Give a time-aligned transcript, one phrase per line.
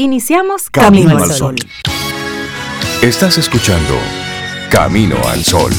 [0.00, 1.56] Iniciamos Camino, al Sol.
[3.02, 3.94] Estás escuchando
[4.70, 5.72] Camino al Sol.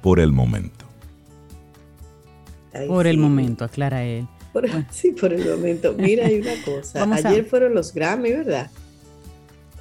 [0.00, 0.84] por el momento.
[2.86, 4.28] por el momento, aclara él.
[4.90, 5.92] Sí, por el momento.
[5.98, 7.02] Mira, hay una cosa.
[7.12, 8.70] Ayer fueron los Grammy, ¿verdad?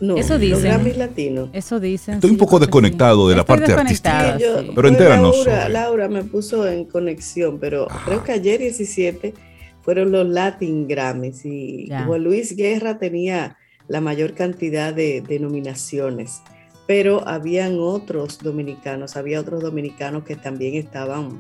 [0.03, 0.83] No, eso dicen.
[0.83, 1.49] Los latinos.
[1.53, 2.15] Eso dicen.
[2.15, 4.37] Estoy un poco desconectado de la parte artística.
[4.75, 5.45] pero entéranos.
[5.45, 9.33] Laura, Laura me puso en conexión, pero creo que ayer 17
[9.81, 16.41] fueron los Latin Grammys y Juan Luis Guerra tenía la mayor cantidad de, nominaciones,
[16.85, 21.39] pero habían otros dominicanos, había otros dominicanos que también estaban,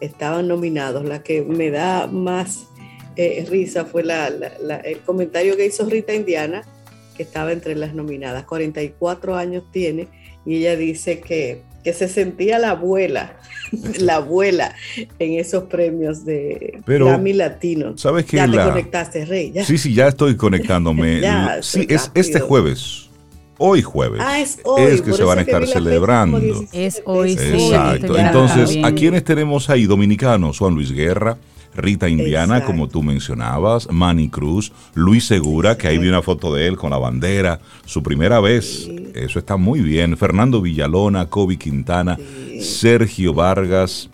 [0.00, 1.04] estaban nominados.
[1.04, 2.66] La que me da más
[3.14, 6.64] eh, risa fue el comentario que hizo Rita Indiana,
[7.20, 8.44] que estaba entre las nominadas.
[8.44, 10.08] 44 años tiene
[10.46, 13.38] y ella dice que que se sentía la abuela,
[13.98, 14.74] la abuela
[15.18, 17.96] en esos premios de Grammy Latino.
[17.96, 18.36] ¿Sabes qué?
[18.38, 19.52] Ya te conectaste, Rey.
[19.64, 21.22] Sí, sí, ya estoy conectándome.
[21.62, 23.08] sí, es este jueves.
[23.56, 24.20] Hoy jueves.
[24.22, 24.82] Ah, es hoy.
[24.84, 26.40] Es que se van a estar celebrando.
[26.72, 27.70] Es hoy, sí.
[27.70, 28.18] Exacto.
[28.18, 29.84] Entonces, ¿a quiénes tenemos ahí?
[29.84, 31.36] Dominicanos, Juan Luis Guerra,
[31.80, 36.66] Rita Indiana, como tú mencionabas, Manny Cruz, Luis Segura, que ahí vi una foto de
[36.66, 42.18] él con la bandera, su primera vez, eso está muy bien, Fernando Villalona, Kobe Quintana,
[42.60, 44.10] Sergio Vargas,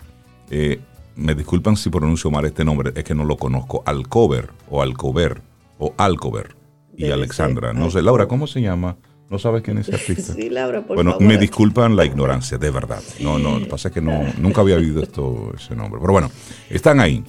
[0.49, 0.79] eh,
[1.15, 5.41] me disculpan si pronuncio mal este nombre, es que no lo conozco, Alcover o Alcover
[5.79, 6.55] o Alcover
[6.95, 8.97] y Alexandra, no sé, Laura, ¿cómo se llama?
[9.29, 10.33] ¿No sabes quién es ese artista?
[10.33, 13.01] Sí, Laura, por bueno, me disculpan la ignorancia, de verdad.
[13.19, 15.99] No, no, lo que pasa es que no, nunca había oído esto, ese nombre.
[15.99, 16.31] Pero bueno,
[16.69, 17.23] están ahí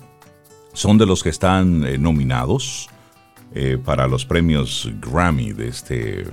[0.78, 2.88] son de los que están eh, nominados
[3.52, 6.24] eh, para los premios Grammy de este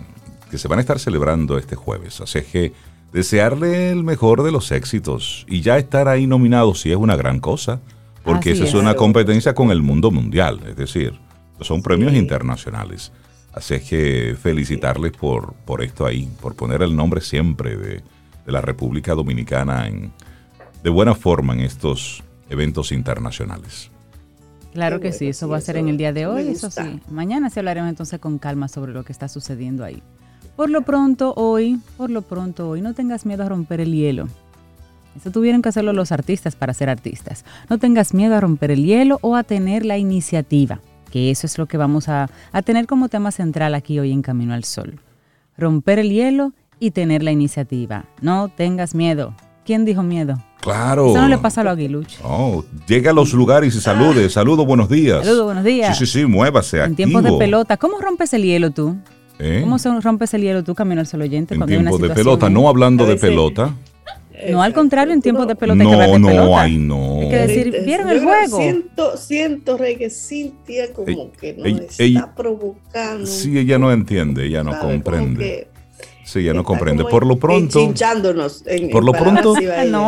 [0.52, 2.22] que se van a estar celebrando este jueves.
[2.22, 2.72] Así que
[3.12, 7.40] desearle el mejor de los éxitos y ya estar ahí nominado sí es una gran
[7.40, 7.82] cosa,
[8.24, 8.76] porque esa es.
[8.76, 11.20] una competencia con el mundo mundial, es decir,
[11.62, 13.12] son premios internacionales.
[13.52, 18.04] Así que felicitarles por, por esto ahí, por poner el nombre siempre de,
[18.46, 20.14] de la República Dominicana en,
[20.84, 23.90] de buena forma en estos eventos internacionales.
[24.76, 27.00] Claro que sí, eso va a ser en el día de hoy, eso sí.
[27.10, 30.04] Mañana sí hablaremos entonces con calma sobre lo que está sucediendo ahí.
[30.58, 34.28] Por lo pronto hoy, por lo pronto hoy, no tengas miedo a romper el hielo.
[35.16, 37.46] Eso tuvieron que hacerlo los artistas para ser artistas.
[37.70, 41.58] No tengas miedo a romper el hielo o a tener la iniciativa, que eso es
[41.58, 45.00] lo que vamos a, a tener como tema central aquí hoy en Camino al Sol.
[45.58, 48.04] Romper el hielo y tener la iniciativa.
[48.20, 49.34] No tengas miedo.
[49.64, 50.36] ¿Quién dijo miedo?
[50.66, 51.12] Claro.
[51.12, 52.20] Eso no le pasa a los aguiluchos.
[52.24, 54.28] Oh, llega a los lugares y salude.
[54.32, 55.24] Saludos, buenos días.
[55.24, 55.96] Saludos, buenos días.
[55.96, 56.84] Sí, sí, sí, muévase.
[56.84, 58.96] En tiempos de pelota, ¿cómo rompes el hielo tú?
[59.38, 59.62] ¿Eh?
[59.62, 61.54] ¿Cómo rompes el hielo tú, Camino al Oyente?
[61.54, 63.76] En tiempos de pelota, no hablando de pelota.
[64.52, 66.62] No, al contrario, en tiempos de pelota no, hay que de no, pelota.
[66.62, 67.22] Ay, no.
[67.22, 68.58] Hay que decir, ¿vieron el juego?
[68.58, 73.26] Siento, siento, Rey, que Cintia como que no está provocando.
[73.26, 75.70] Sí, ella no entiende, ella no comprende.
[76.26, 77.06] Sí, ya no comprende.
[77.06, 77.94] Por lo pronto.
[78.92, 79.54] por lo pronto,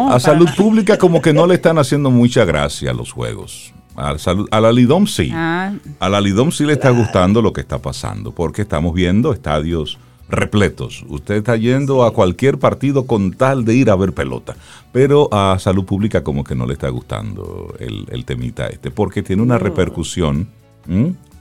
[0.09, 3.73] a salud pública como que no le están haciendo mucha gracia a los juegos.
[3.95, 5.31] A, salud, a la Lidom sí.
[5.33, 5.73] Ah.
[5.99, 9.97] A la Lidom sí le está gustando lo que está pasando, porque estamos viendo estadios
[10.29, 11.03] repletos.
[11.07, 14.55] Usted está yendo a cualquier partido con tal de ir a ver pelota.
[14.91, 19.41] Pero a salud pública como que no le está gustando el, temita este, porque tiene
[19.41, 20.47] una repercusión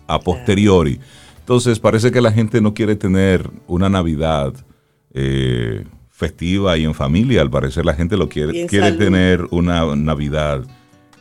[0.06, 1.00] a posteriori.
[1.46, 4.52] Entonces parece que la gente no quiere tener una Navidad
[5.14, 7.40] eh, festiva y en familia.
[7.40, 10.64] Al parecer la gente lo quiere, quiere tener una Navidad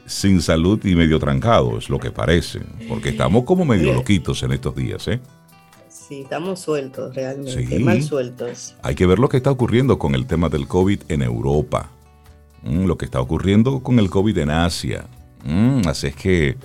[0.08, 2.62] sin salud y medio trancado, es lo que parece.
[2.90, 5.20] Porque estamos como medio loquitos en estos días, ¿eh?
[5.90, 8.74] Sí, estamos sueltos realmente, mal sueltos.
[8.82, 11.92] Hay que ver lo que está ocurriendo con el tema del COVID en Europa,
[12.64, 15.06] mm, lo que está ocurriendo con el COVID en Asia.
[15.44, 16.58] Mm, así es que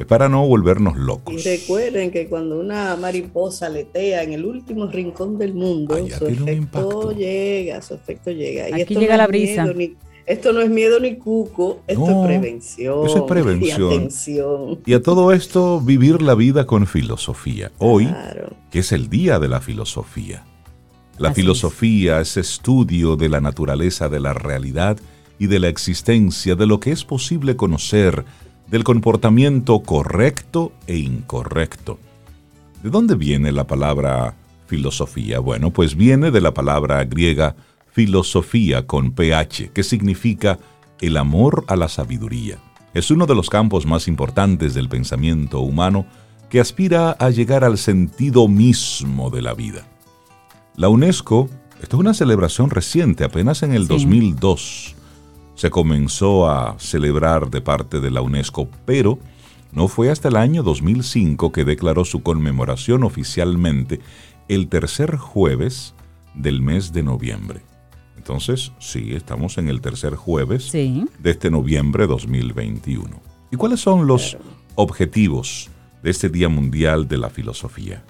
[0.00, 1.34] es para no volvernos locos.
[1.34, 7.12] Y recuerden que cuando una mariposa aletea en el último rincón del mundo, su efecto
[7.12, 8.74] llega, su efecto llega.
[8.74, 9.66] Aquí llega la brisa.
[10.24, 13.06] Esto no es miedo ni cuco, esto es prevención.
[13.06, 14.08] Eso es prevención.
[14.86, 17.70] Y, a todo esto, vivir la vida con filosofía.
[17.78, 18.08] Hoy,
[18.70, 20.44] que es el día de la filosofía.
[21.18, 22.38] La filosofía es.
[22.38, 24.98] estudio de la naturaleza de la realidad
[25.38, 28.24] y de la existencia, de lo que es posible conocer,
[28.70, 31.98] del comportamiento correcto e incorrecto.
[32.82, 34.34] ¿De dónde viene la palabra
[34.66, 35.40] filosofía?
[35.40, 37.56] Bueno, pues viene de la palabra griega
[37.92, 40.58] filosofía con PH, que significa
[41.00, 42.58] el amor a la sabiduría.
[42.94, 46.06] Es uno de los campos más importantes del pensamiento humano
[46.48, 49.86] que aspira a llegar al sentido mismo de la vida.
[50.76, 51.48] La UNESCO,
[51.82, 54.96] esto es una celebración reciente, apenas en el 2002
[55.60, 59.18] se comenzó a celebrar de parte de la UNESCO, pero
[59.72, 64.00] no fue hasta el año 2005 que declaró su conmemoración oficialmente
[64.48, 65.92] el tercer jueves
[66.32, 67.60] del mes de noviembre.
[68.16, 73.20] Entonces, sí, estamos en el tercer jueves de este noviembre 2021.
[73.50, 74.38] ¿Y cuáles son los
[74.76, 75.68] objetivos
[76.02, 78.02] de este Día Mundial de la Filosofía?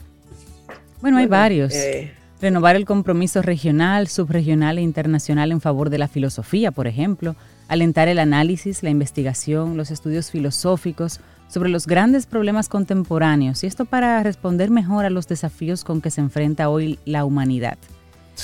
[1.01, 1.75] Bueno, hay varios.
[1.75, 7.37] Eh, Renovar el compromiso regional, subregional e internacional en favor de la filosofía, por ejemplo.
[7.69, 13.63] Alentar el análisis, la investigación, los estudios filosóficos sobre los grandes problemas contemporáneos.
[13.63, 17.77] Y esto para responder mejor a los desafíos con que se enfrenta hoy la humanidad.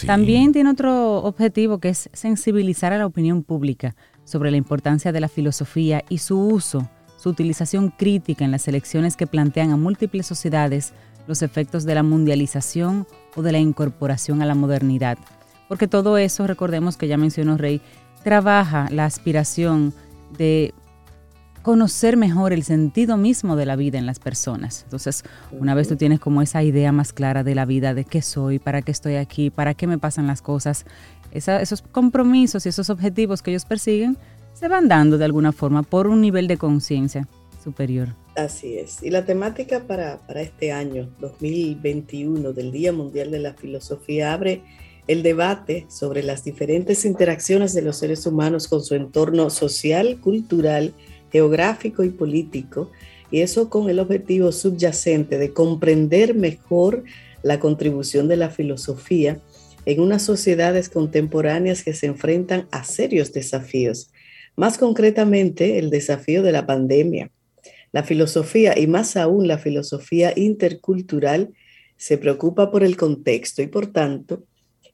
[0.04, 3.94] También tiene otro objetivo que es sensibilizar a la opinión pública
[4.24, 9.16] sobre la importancia de la filosofía y su uso, su utilización crítica en las elecciones
[9.16, 10.92] que plantean a múltiples sociedades
[11.26, 15.18] los efectos de la mundialización o de la incorporación a la modernidad.
[15.68, 17.80] Porque todo eso, recordemos que ya mencionó Rey,
[18.24, 19.94] trabaja la aspiración
[20.36, 20.74] de
[21.62, 24.82] conocer mejor el sentido mismo de la vida en las personas.
[24.84, 28.22] Entonces, una vez tú tienes como esa idea más clara de la vida, de qué
[28.22, 30.86] soy, para qué estoy aquí, para qué me pasan las cosas,
[31.32, 34.16] esos compromisos y esos objetivos que ellos persiguen
[34.54, 37.26] se van dando de alguna forma por un nivel de conciencia
[37.62, 38.08] superior.
[38.36, 39.02] Así es.
[39.02, 44.60] Y la temática para, para este año 2021 del Día Mundial de la Filosofía abre
[45.06, 50.92] el debate sobre las diferentes interacciones de los seres humanos con su entorno social, cultural,
[51.32, 52.90] geográfico y político,
[53.30, 57.04] y eso con el objetivo subyacente de comprender mejor
[57.42, 59.40] la contribución de la filosofía
[59.86, 64.10] en unas sociedades contemporáneas que se enfrentan a serios desafíos,
[64.56, 67.30] más concretamente el desafío de la pandemia.
[67.96, 71.54] La filosofía, y más aún la filosofía intercultural,
[71.96, 74.44] se preocupa por el contexto y por tanto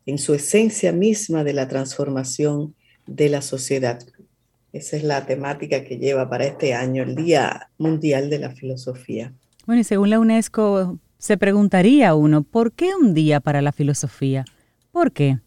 [0.07, 2.77] en su esencia misma de la transformación
[3.09, 3.99] de la sociedad.
[4.73, 9.35] Esa es la temática que lleva para este año el Día Mundial de la Filosofía.
[9.67, 14.45] Bueno, y según la UNESCO, se preguntaría uno, ¿por qué un día para la filosofía?
[14.93, 15.41] ¿Por qué?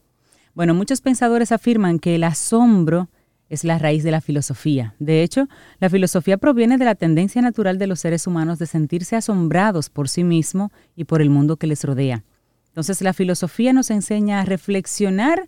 [0.55, 3.07] Bueno, muchos pensadores afirman que el asombro
[3.49, 4.95] es la raíz de la filosofía.
[4.99, 5.47] De hecho,
[5.79, 10.09] la filosofía proviene de la tendencia natural de los seres humanos de sentirse asombrados por
[10.09, 12.23] sí mismo y por el mundo que les rodea.
[12.67, 15.47] Entonces, la filosofía nos enseña a reflexionar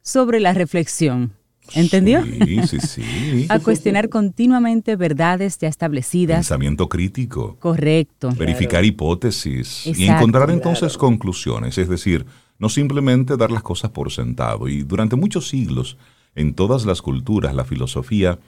[0.00, 1.34] sobre la reflexión.
[1.74, 2.24] ¿Entendió?
[2.24, 3.46] Sí, sí, sí.
[3.48, 6.38] a cuestionar continuamente verdades ya establecidas.
[6.38, 7.56] Pensamiento crítico.
[7.60, 8.30] Correcto.
[8.36, 11.78] Verificar hipótesis y encontrar entonces conclusiones.
[11.78, 12.26] Es decir,
[12.58, 14.68] no simplemente dar las cosas por sentado.
[14.68, 15.96] Y durante muchos siglos,
[16.34, 18.38] en todas las culturas, la filosofía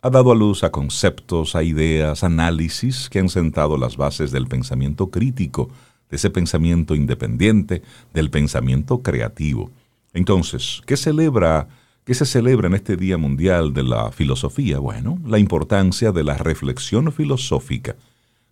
[0.00, 4.46] ha dado a luz a conceptos, a ideas, análisis que han sentado las bases del
[4.46, 5.68] pensamiento crítico,
[6.08, 7.82] de ese pensamiento independiente,
[8.14, 9.70] del pensamiento creativo.
[10.12, 11.68] Entonces, ¿qué celebra
[12.08, 14.78] ¿Qué se celebra en este Día Mundial de la Filosofía?
[14.78, 17.96] Bueno, la importancia de la reflexión filosófica.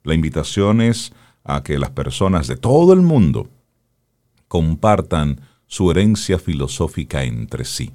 [0.05, 3.49] La invitación es a que las personas de todo el mundo
[4.47, 7.93] compartan su herencia filosófica entre sí.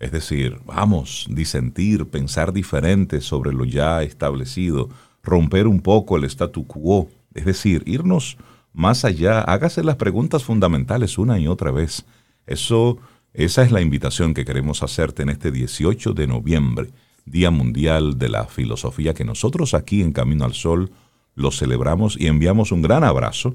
[0.00, 4.88] Es decir, vamos, disentir, pensar diferente sobre lo ya establecido,
[5.22, 8.38] romper un poco el statu quo, es decir, irnos
[8.72, 12.06] más allá, hágase las preguntas fundamentales una y otra vez.
[12.46, 12.98] Eso,
[13.34, 16.90] esa es la invitación que queremos hacerte en este 18 de noviembre,
[17.26, 20.90] Día Mundial de la Filosofía, que nosotros aquí en Camino al Sol
[21.34, 23.54] lo celebramos y enviamos un gran abrazo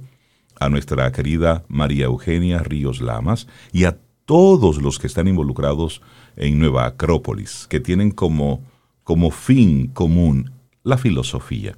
[0.60, 6.02] a nuestra querida María Eugenia Ríos Lamas y a todos los que están involucrados
[6.38, 8.64] en Nueva Acrópolis, que tienen como,
[9.04, 10.52] como fin común
[10.84, 11.78] la filosofía.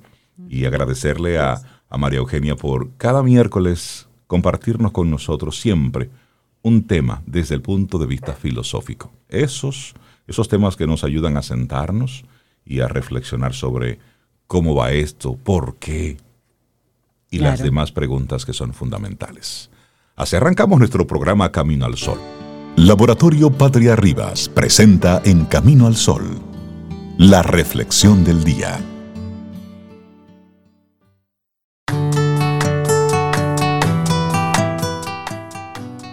[0.50, 6.10] Y agradecerle a, a María Eugenia por cada miércoles compartirnos con nosotros siempre
[6.62, 9.12] un tema desde el punto de vista filosófico.
[9.30, 9.96] Esos,
[10.28, 12.26] esos temas que nos ayudan a sentarnos
[12.66, 14.00] y a reflexionar sobre
[14.48, 16.18] cómo va esto, por qué
[17.30, 19.70] y las demás preguntas que son fundamentales.
[20.16, 22.37] Así arrancamos nuestro programa Camino al Sol.
[22.77, 26.39] Laboratorio Patria Rivas presenta en Camino al Sol
[27.17, 28.79] la reflexión del día.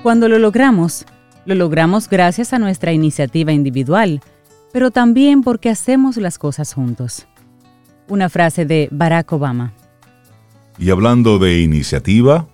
[0.02, 1.04] Cuando lo logramos,
[1.44, 4.22] lo logramos gracias a nuestra iniciativa individual,
[4.72, 7.26] pero también porque hacemos las cosas juntos.
[8.08, 9.74] Una frase de Barack Obama.
[10.78, 12.48] Y hablando de iniciativa,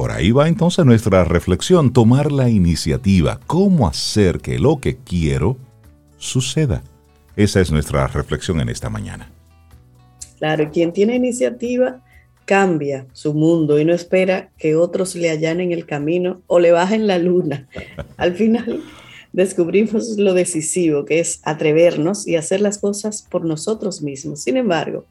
[0.00, 5.58] por ahí va entonces nuestra reflexión, tomar la iniciativa, cómo hacer que lo que quiero
[6.16, 6.82] suceda.
[7.36, 9.30] Esa es nuestra reflexión en esta mañana.
[10.38, 12.00] Claro, quien tiene iniciativa
[12.46, 17.06] cambia su mundo y no espera que otros le allanen el camino o le bajen
[17.06, 17.68] la luna.
[18.16, 18.82] Al final
[19.34, 24.40] descubrimos lo decisivo que es atrevernos y hacer las cosas por nosotros mismos.
[24.40, 25.04] Sin embargo,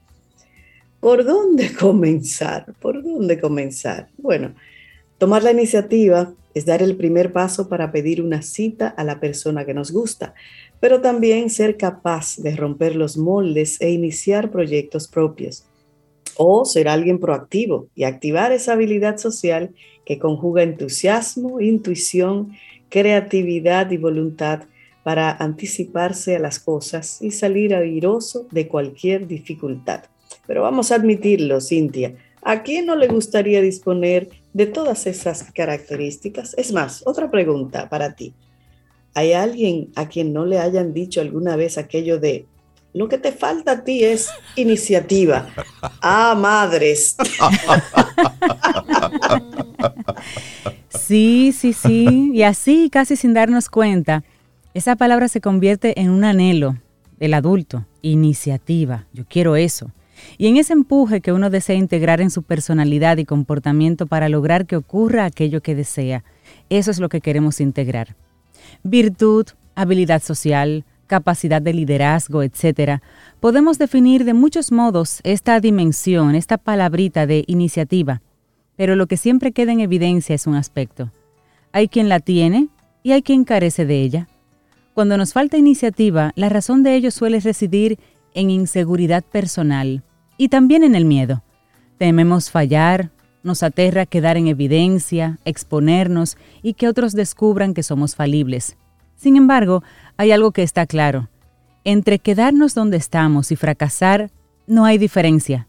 [0.99, 2.73] ¿por dónde comenzar?
[2.81, 4.09] ¿Por dónde comenzar?
[4.17, 4.55] Bueno,
[5.19, 9.65] tomar la iniciativa es dar el primer paso para pedir una cita a la persona
[9.65, 10.33] que nos gusta,
[10.79, 15.65] pero también ser capaz de romper los moldes e iniciar proyectos propios
[16.37, 19.71] o ser alguien proactivo y activar esa habilidad social
[20.05, 22.53] que conjuga entusiasmo, intuición,
[22.89, 24.63] creatividad y voluntad
[25.03, 30.03] para anticiparse a las cosas y salir airoso de cualquier dificultad.
[30.47, 36.53] Pero vamos a admitirlo, Cintia, ¿a quién no le gustaría disponer de todas esas características?
[36.57, 38.33] Es más, otra pregunta para ti.
[39.13, 42.45] ¿Hay alguien a quien no le hayan dicho alguna vez aquello de
[42.93, 45.47] lo que te falta a ti es iniciativa.
[46.01, 47.15] Ah, madres.
[50.89, 52.31] Sí, sí, sí.
[52.33, 54.23] Y así, casi sin darnos cuenta,
[54.73, 56.77] esa palabra se convierte en un anhelo
[57.17, 57.85] del adulto.
[58.01, 59.05] Iniciativa.
[59.13, 59.91] Yo quiero eso.
[60.37, 64.65] Y en ese empuje que uno desea integrar en su personalidad y comportamiento para lograr
[64.65, 66.23] que ocurra aquello que desea,
[66.69, 68.15] eso es lo que queremos integrar.
[68.83, 73.01] Virtud, habilidad social, capacidad de liderazgo, etc.,
[73.39, 78.21] podemos definir de muchos modos esta dimensión, esta palabrita de iniciativa,
[78.77, 81.11] pero lo que siempre queda en evidencia es un aspecto.
[81.71, 82.69] Hay quien la tiene
[83.03, 84.27] y hay quien carece de ella.
[84.93, 87.99] Cuando nos falta iniciativa, la razón de ello suele residir
[88.33, 90.03] en inseguridad personal
[90.39, 91.43] y también en el miedo.
[91.99, 93.11] Tememos fallar,
[93.43, 98.77] nos aterra quedar en evidencia, exponernos y que otros descubran que somos falibles.
[99.17, 99.83] Sin embargo,
[100.15, 101.27] hay algo que está claro.
[101.83, 104.31] Entre quedarnos donde estamos y fracasar,
[104.65, 105.67] no hay diferencia.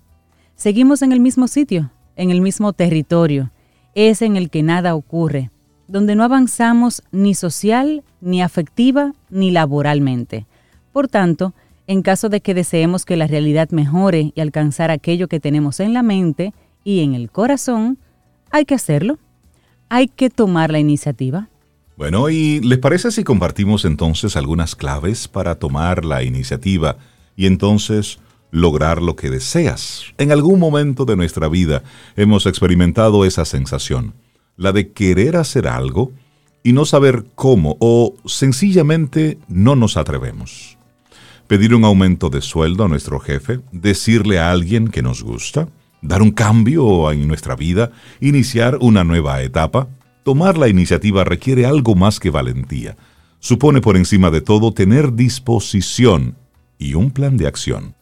[0.54, 3.50] Seguimos en el mismo sitio, en el mismo territorio,
[3.96, 5.50] es en el que nada ocurre,
[5.88, 10.46] donde no avanzamos ni social, ni afectiva, ni laboralmente.
[10.92, 11.54] Por tanto,
[11.90, 15.92] en caso de que deseemos que la realidad mejore y alcanzar aquello que tenemos en
[15.92, 16.54] la mente
[16.85, 17.99] y en el corazón,
[18.52, 19.18] hay que hacerlo.
[19.88, 21.49] Hay que tomar la iniciativa.
[21.97, 26.97] Bueno, ¿y les parece si compartimos entonces algunas claves para tomar la iniciativa
[27.35, 28.20] y entonces
[28.52, 30.04] lograr lo que deseas?
[30.16, 31.82] En algún momento de nuestra vida
[32.14, 34.14] hemos experimentado esa sensación,
[34.56, 36.12] la de querer hacer algo
[36.62, 40.78] y no saber cómo o sencillamente no nos atrevemos.
[41.50, 45.66] Pedir un aumento de sueldo a nuestro jefe, decirle a alguien que nos gusta,
[46.00, 47.90] dar un cambio en nuestra vida,
[48.21, 49.88] iniciar una nueva etapa,
[50.23, 52.97] Tomar la iniciativa requiere algo más que valentía.
[53.38, 56.37] Supone por encima de todo tener disposición
[56.78, 57.95] y un plan de acción.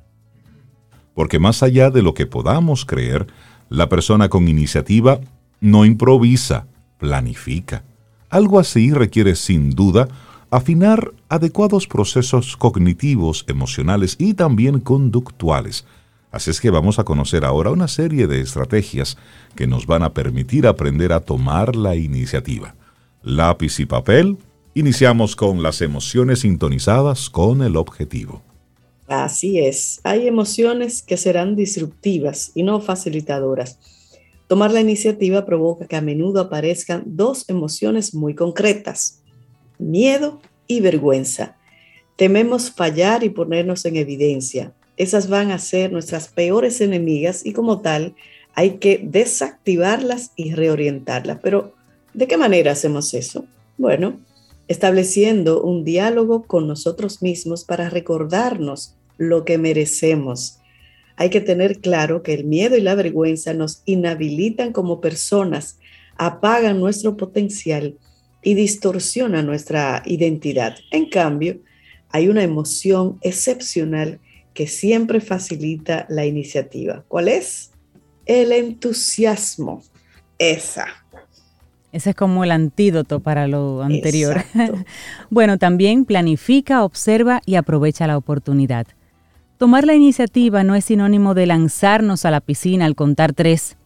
[1.14, 3.28] Porque más allá de lo que podamos creer,
[3.69, 5.21] la persona con iniciativa
[5.61, 6.67] no improvisa,
[6.99, 7.85] planifica.
[8.31, 10.09] Algo así requiere sin duda
[10.50, 15.85] afinar adecuados procesos cognitivos, emocionales y también conductuales
[16.31, 19.17] Así es que vamos a conocer ahora una serie de estrategias
[19.57, 22.75] que nos van a permitir aprender a tomar la iniciativa.
[23.23, 24.37] Lápiz y papel,
[24.75, 28.43] iniciamos con las emociones sintonizadas con el objetivo.
[29.07, 33.78] Así es, hay emociones que serán disruptivas y no facilitadoras.
[34.49, 39.23] Tomar la iniciativa provoca que a menudo aparezcan dos emociones muy concretas,
[39.78, 41.56] miedo y vergüenza.
[42.16, 44.73] Tememos fallar y ponernos en evidencia.
[44.97, 48.14] Esas van a ser nuestras peores enemigas y como tal
[48.54, 51.38] hay que desactivarlas y reorientarlas.
[51.42, 51.75] Pero,
[52.12, 53.44] ¿de qué manera hacemos eso?
[53.76, 54.18] Bueno,
[54.66, 60.58] estableciendo un diálogo con nosotros mismos para recordarnos lo que merecemos.
[61.16, 65.78] Hay que tener claro que el miedo y la vergüenza nos inhabilitan como personas,
[66.16, 67.97] apagan nuestro potencial
[68.49, 70.75] y distorsionan nuestra identidad.
[70.90, 71.59] En cambio,
[72.09, 74.21] hay una emoción excepcional
[74.55, 77.05] que siempre facilita la iniciativa.
[77.09, 77.73] ¿Cuál es?
[78.25, 79.83] El entusiasmo.
[80.38, 80.87] Esa.
[81.93, 84.43] Ese es como el antídoto para lo anterior.
[85.31, 88.87] bueno, también planifica, observa y aprovecha la oportunidad.
[89.59, 93.76] Tomar la iniciativa no es sinónimo de lanzarnos a la piscina al contar tres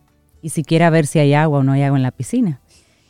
[0.40, 2.60] y siquiera ver si hay agua o no hay agua en la piscina.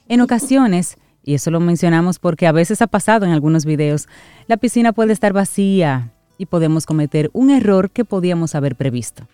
[0.09, 4.09] En ocasiones, y eso lo mencionamos porque a veces ha pasado en algunos videos,
[4.47, 9.29] la piscina puede estar vacía y podemos cometer un error que podíamos haber previsto.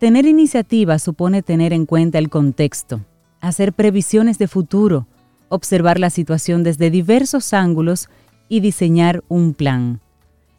[0.00, 3.00] Tener iniciativa supone tener en cuenta el contexto,
[3.40, 5.06] hacer previsiones de futuro,
[5.48, 8.08] observar la situación desde diversos ángulos
[8.48, 10.00] y diseñar un plan.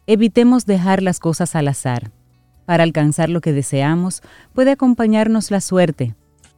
[0.06, 2.10] Evitemos dejar las cosas al azar.
[2.64, 4.22] Para alcanzar lo que deseamos
[4.54, 6.14] puede acompañarnos la suerte,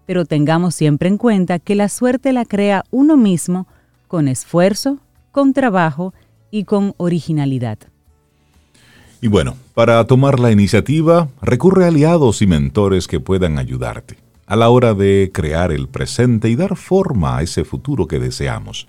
[0.07, 3.67] pero tengamos siempre en cuenta que la suerte la crea uno mismo
[4.09, 4.99] con esfuerzo,
[5.31, 6.13] con trabajo
[6.51, 7.79] y con originalidad.
[9.21, 14.17] Y bueno, para tomar la iniciativa, recurre a aliados y mentores que puedan ayudarte
[14.49, 18.89] a la hora de crear el presente y dar forma a ese futuro que deseamos.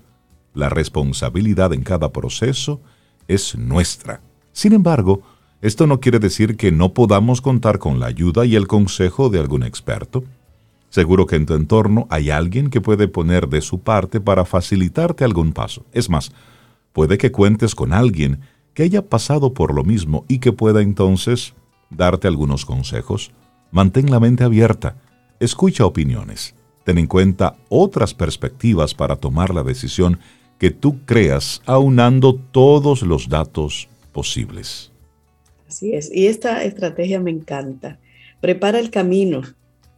[0.54, 2.80] La responsabilidad en cada proceso
[3.28, 4.22] es nuestra.
[4.52, 5.20] Sin embargo,
[5.60, 9.38] esto no quiere decir que no podamos contar con la ayuda y el consejo de
[9.38, 10.24] algún experto.
[10.90, 15.24] Seguro que en tu entorno hay alguien que puede poner de su parte para facilitarte
[15.24, 15.86] algún paso.
[15.92, 16.32] Es más,
[16.92, 18.40] puede que cuentes con alguien
[18.74, 21.54] que haya pasado por lo mismo y que pueda entonces
[21.90, 23.30] darte algunos consejos.
[23.70, 24.96] Mantén la mente abierta,
[25.38, 30.18] escucha opiniones, ten en cuenta otras perspectivas para tomar la decisión
[30.58, 34.90] que tú creas aunando todos los datos posibles.
[35.68, 38.00] Así es, y esta estrategia me encanta.
[38.40, 39.42] Prepara el camino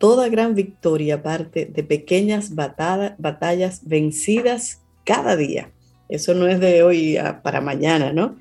[0.02, 5.70] Toda gran victoria parte de pequeñas batallas vencidas cada día.
[6.08, 8.36] Eso no es de hoy para mañana, ¿no?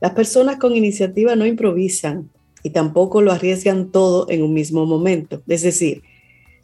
[0.00, 2.30] Las personas con iniciativa no improvisan
[2.64, 5.40] y tampoco lo arriesgan todo en un mismo momento.
[5.46, 6.02] Es decir,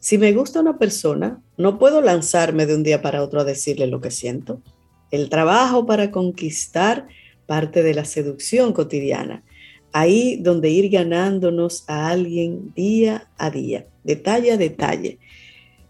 [0.01, 3.87] si me gusta una persona, no puedo lanzarme de un día para otro a decirle
[3.87, 4.63] lo que siento.
[5.13, 7.07] El trabajo para conquistar
[7.47, 9.45] parte de la seducción cotidiana
[9.93, 15.19] ahí donde ir ganándonos a alguien día a día, detalle a detalle.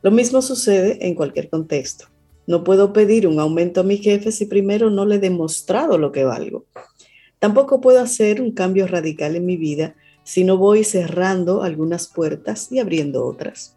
[0.02, 2.06] Lo mismo sucede en cualquier contexto.
[2.46, 6.10] No puedo pedir un aumento a mi jefe si primero no le he demostrado lo
[6.10, 6.64] que valgo.
[7.38, 9.94] Tampoco puedo hacer un cambio radical en mi vida
[10.24, 13.74] si no voy cerrando algunas puertas y abriendo otras.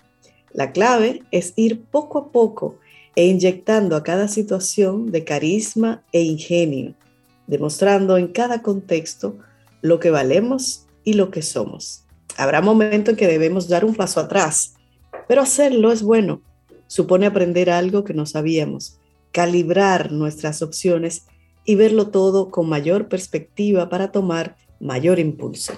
[0.54, 2.78] La clave es ir poco a poco
[3.16, 6.96] e inyectando a cada situación de carisma e ingenio,
[7.48, 9.38] demostrando en cada contexto
[9.82, 12.03] lo que valemos y lo que somos.
[12.38, 14.76] Habrá momentos en que debemos dar un paso atrás,
[15.28, 16.42] pero hacerlo es bueno.
[16.88, 19.00] Supone aprender algo que no sabíamos,
[19.32, 21.26] calibrar nuestras opciones
[21.66, 25.74] y verlo todo con mayor perspectiva para tomar mayor impulso.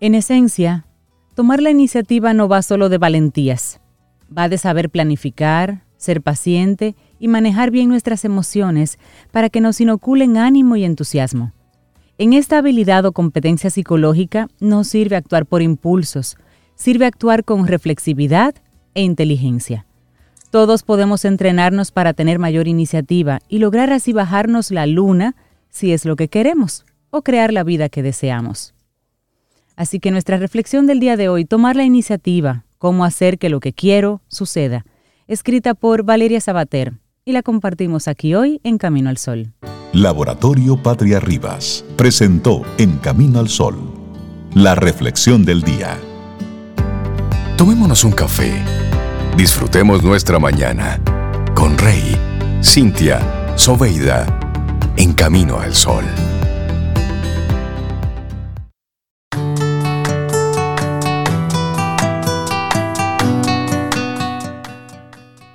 [0.00, 0.86] En esencia,
[1.34, 3.80] tomar la iniciativa no va solo de valentías,
[4.36, 8.98] va de saber planificar, ser paciente y manejar bien nuestras emociones
[9.32, 11.52] para que nos inoculen ánimo y entusiasmo.
[12.20, 16.36] En esta habilidad o competencia psicológica no sirve actuar por impulsos,
[16.74, 18.56] sirve actuar con reflexividad
[18.94, 19.86] e inteligencia.
[20.50, 25.36] Todos podemos entrenarnos para tener mayor iniciativa y lograr así bajarnos la luna
[25.68, 28.74] si es lo que queremos o crear la vida que deseamos.
[29.76, 33.60] Así que nuestra reflexión del día de hoy, tomar la iniciativa, cómo hacer que lo
[33.60, 34.84] que quiero suceda,
[35.28, 36.94] escrita por Valeria Sabater,
[37.28, 39.52] y la compartimos aquí hoy en Camino al Sol.
[39.92, 43.76] Laboratorio Patria Rivas presentó En Camino al Sol,
[44.54, 45.98] la reflexión del día.
[47.58, 48.50] Tomémonos un café.
[49.36, 51.02] Disfrutemos nuestra mañana
[51.54, 52.16] con Rey,
[52.62, 53.20] Cintia,
[53.58, 54.24] Soveida,
[54.96, 56.04] En Camino al Sol.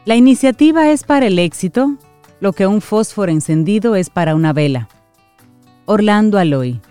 [0.06, 1.96] La iniciativa es para el éxito
[2.42, 4.89] lo que un fósforo encendido es para una vela.
[5.86, 6.82] Orlando Aloy.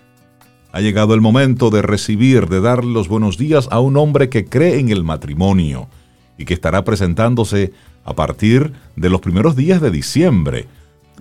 [0.73, 4.47] Ha llegado el momento de recibir, de dar los buenos días a un hombre que
[4.47, 5.91] cree en el matrimonio
[6.39, 10.67] y que estará presentándose a partir de los primeros días de diciembre.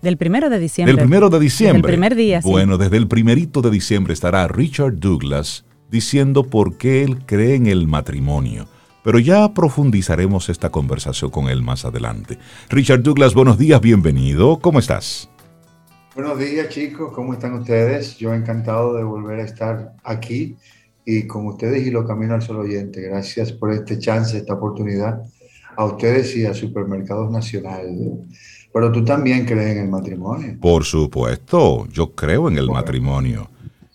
[0.01, 0.95] Del primero de diciembre.
[0.95, 1.79] Del primero de diciembre.
[1.79, 2.39] el primer día.
[2.41, 7.67] Bueno, desde el primerito de diciembre estará Richard Douglas diciendo por qué él cree en
[7.67, 8.69] el matrimonio.
[9.03, 12.37] Pero ya profundizaremos esta conversación con él más adelante.
[12.69, 14.59] Richard Douglas, buenos días, bienvenido.
[14.59, 15.29] ¿Cómo estás?
[16.13, 18.17] Buenos días chicos, ¿cómo están ustedes?
[18.17, 20.57] Yo encantado de volver a estar aquí
[21.05, 23.01] y con ustedes y lo camino al sol oyente.
[23.01, 25.21] Gracias por este chance, esta oportunidad
[25.75, 27.87] a ustedes y a Supermercados Nacional.
[28.73, 30.57] Pero tú también crees en el matrimonio.
[30.61, 33.49] Por supuesto, yo creo en el matrimonio.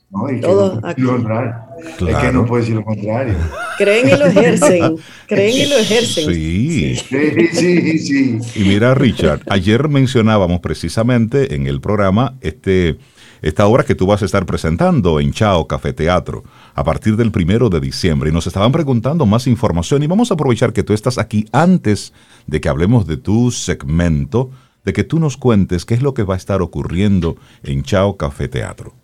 [0.09, 3.35] No, y Todo no Es que no puede decir lo contrario.
[3.77, 4.97] Creen y lo ejercen.
[5.27, 6.33] Creen y lo ejercen.
[6.33, 6.97] Sí.
[6.97, 8.38] Sí, sí, sí.
[8.55, 12.99] Y mira, Richard, ayer mencionábamos precisamente en el programa este,
[13.42, 17.33] esta obra que tú vas a estar presentando en Chao Café Teatro a partir del
[17.33, 18.31] primero de diciembre.
[18.31, 22.12] Y nos estaban preguntando más información y vamos a aprovechar que tú estás aquí antes
[22.47, 24.51] de que hablemos de tu segmento,
[24.85, 28.16] de que tú nos cuentes qué es lo que va a estar ocurriendo en Chao
[28.16, 28.95] Café Teatro.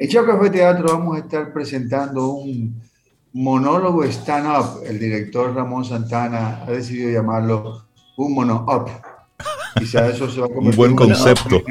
[0.00, 2.80] En Chao Café Teatro vamos a estar presentando un
[3.34, 4.82] monólogo stand-up.
[4.86, 7.84] El director Ramón Santana ha decidido llamarlo
[8.16, 8.88] un mono-up.
[9.78, 11.62] Quizá eso se va a convertir Un buen concepto.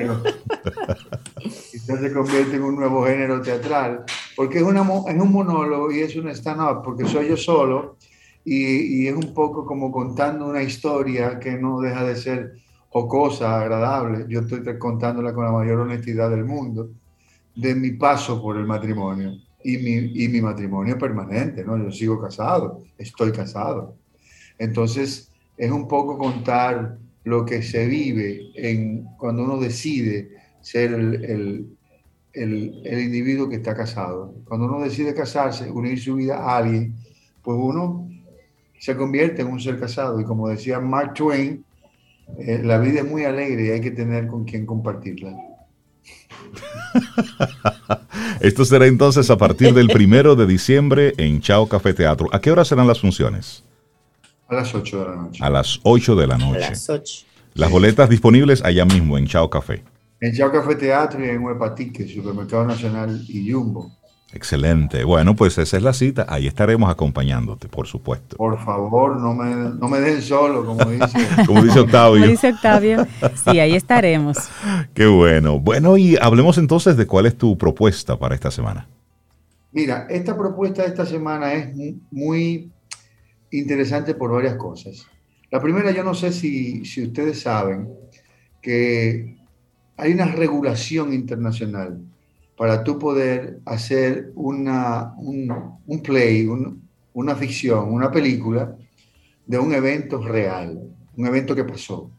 [1.72, 4.04] Quizás se convierte en un nuevo género teatral,
[4.36, 7.98] porque es, una, es un monólogo y es un stand-up, porque soy yo solo
[8.46, 12.54] y, y, es un poco como contando una historia que no deja de ser
[12.90, 14.28] jocosa, agradable.
[14.30, 16.92] Yo estoy contándola con la mayor honestidad del mundo
[17.56, 19.34] de mi paso por el matrimonio
[19.64, 21.78] y mi, y mi matrimonio permanente, ¿no?
[21.78, 23.96] Yo sigo casado, estoy casado.
[24.58, 30.32] Entonces, es un poco contar lo que se vive en, cuando uno decide
[30.62, 31.76] ser el,
[32.34, 34.34] el, el, individuo que está casado.
[34.46, 36.96] Cuando uno decide casarse, unir su vida a alguien,
[37.44, 38.10] pues uno
[38.80, 40.20] se convierte en un ser casado.
[40.20, 41.64] Y como decía Mark Twain,
[42.38, 45.36] eh, la vida es muy alegre y hay que tener con quien compartirla.
[48.40, 52.28] Esto será entonces a partir del primero de diciembre en Chao Café Teatro.
[52.32, 53.64] ¿A qué hora serán las funciones?
[54.48, 55.44] A las 8 de la noche.
[55.44, 56.66] A las 8 de la noche.
[56.66, 57.26] A las 8.
[57.54, 59.84] Las boletas disponibles allá mismo en Chao Café.
[60.22, 63.99] En Chao Café Teatro y en Huepatique, Supermercado Nacional y Jumbo.
[64.32, 65.04] Excelente.
[65.04, 66.26] Bueno, pues esa es la cita.
[66.30, 68.38] Ahí estaremos acompañándote, por supuesto.
[68.38, 71.18] Por favor, no me, no me den solo, como dice.
[71.48, 72.22] como dice Octavio.
[72.22, 73.08] Como dice Octavio.
[73.44, 74.38] Sí, ahí estaremos.
[74.94, 75.60] Qué bueno.
[75.60, 78.88] Bueno, y hablemos entonces de cuál es tu propuesta para esta semana.
[79.72, 81.76] Mira, esta propuesta de esta semana es
[82.12, 82.72] muy
[83.52, 85.08] interesante por varias cosas.
[85.52, 87.90] La primera, yo no sé si, si ustedes saben
[88.62, 89.38] que
[89.98, 92.00] hay una regulación internacional
[92.60, 96.46] para tú poder hacer una, un, play,
[97.14, 98.76] una ficción, una película
[99.46, 100.78] de un evento real,
[101.16, 102.12] un evento que pasó.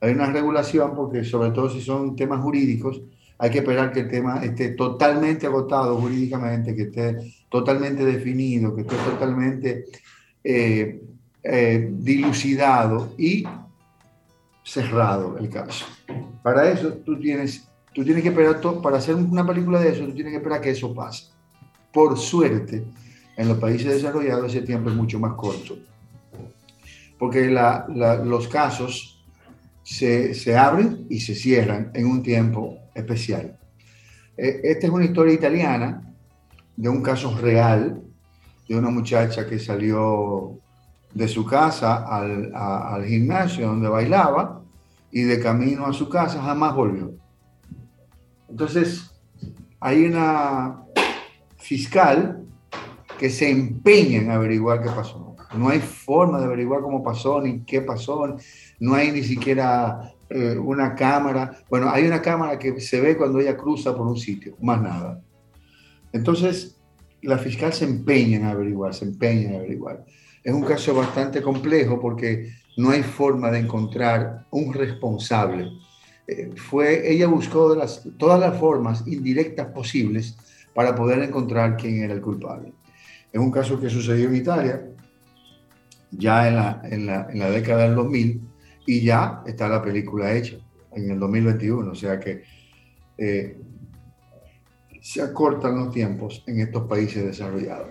[0.00, 3.02] Hay una regulación porque sobre todo si son temas jurídicos,
[3.38, 8.80] hay que esperar que el tema esté totalmente agotado jurídicamente, que esté totalmente definido, que
[8.80, 9.84] esté totalmente
[10.42, 11.02] eh,
[11.40, 13.44] eh, dilucidado y
[14.64, 15.86] cerrado el caso.
[16.42, 20.12] Para eso tú tienes Tú tienes que esperar, para hacer una película de eso, tú
[20.12, 21.26] tienes que esperar que eso pase.
[21.92, 22.84] Por suerte,
[23.36, 25.76] en los países desarrollados ese tiempo es mucho más corto.
[27.16, 29.24] Porque los casos
[29.84, 33.56] se, se, abren y se cierran en un tiempo especial.
[34.36, 36.02] Eh, esta es una historia italiana
[36.76, 38.02] de un caso real
[38.68, 40.58] de una muchacha que salió
[41.12, 44.62] de su casa al, al gimnasio donde bailaba
[45.12, 47.23] y de camino a su casa jamás volvió.
[48.54, 49.10] Entonces,
[49.80, 50.84] hay una
[51.56, 52.44] fiscal
[53.18, 55.34] que se empeña en averiguar qué pasó.
[55.56, 58.36] No hay forma de averiguar cómo pasó ni qué pasó.
[58.78, 61.64] No hay ni siquiera eh, una cámara.
[61.68, 65.20] Bueno, hay una cámara que se ve cuando ella cruza por un sitio, más nada.
[66.12, 66.80] Entonces,
[67.22, 70.04] la fiscal se empeña en averiguar, se empeña en averiguar.
[70.44, 75.72] Es un caso bastante complejo porque no hay forma de encontrar un responsable
[76.26, 77.76] eh, fue, ella buscó
[78.16, 80.36] todas las formas indirectas posibles
[80.74, 82.72] para poder encontrar quién era el culpable.
[83.32, 84.86] Es un caso que sucedió en Italia,
[86.10, 88.40] ya en la, década del 2000,
[88.86, 90.56] y ya está la película hecha
[90.92, 92.42] en el 2021, o sea que
[93.18, 93.58] eh,
[95.00, 97.88] se acortan los tiempos en estos países desarrollados.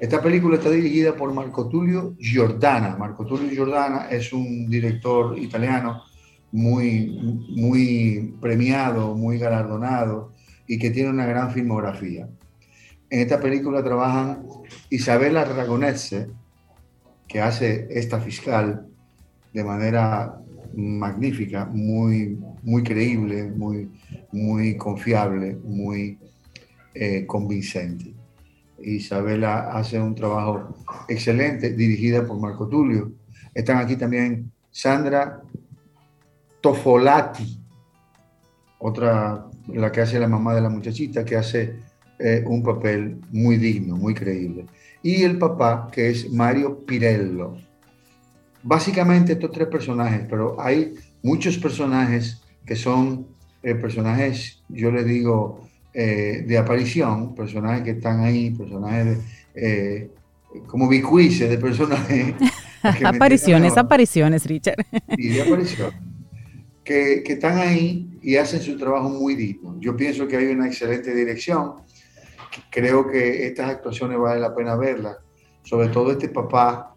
[0.00, 2.96] Esta película está dirigida por Marco Tullio Giordana.
[2.96, 6.04] Marco Tullio Giordana es un director italiano
[6.52, 10.32] muy, muy premiado, muy galardonado
[10.66, 12.28] y que tiene una gran filmografía.
[13.10, 14.44] En esta película trabajan
[14.90, 16.28] Isabella Ragonese,
[17.26, 18.86] que hace esta fiscal
[19.52, 20.38] de manera
[20.74, 23.90] magnífica, muy, muy creíble, muy,
[24.32, 26.18] muy confiable, muy
[26.94, 28.14] eh, convincente.
[28.80, 30.76] Isabela hace un trabajo
[31.08, 33.12] excelente, dirigida por Marco Tulio.
[33.54, 35.42] Están aquí también Sandra
[36.60, 37.58] Tofolati,
[38.78, 41.76] otra, la que hace la mamá de la muchachita, que hace
[42.18, 44.66] eh, un papel muy digno, muy creíble.
[45.02, 47.56] Y el papá, que es Mario Pirello.
[48.62, 53.26] Básicamente estos tres personajes, pero hay muchos personajes que son
[53.62, 59.18] eh, personajes, yo les digo, eh, de aparición, personajes que están ahí, personajes
[59.54, 60.10] de,
[60.66, 62.34] como bicuices de personajes.
[63.04, 64.84] apariciones, apariciones, Richard.
[65.16, 66.07] Sí, de apariciones
[66.88, 69.76] que, están ahí y hacen su trabajo muy digno.
[69.78, 71.74] Yo pienso que hay una excelente dirección.
[72.70, 75.18] Creo que estas actuaciones vale la pena verlas.
[75.62, 76.96] Sobre todo este papá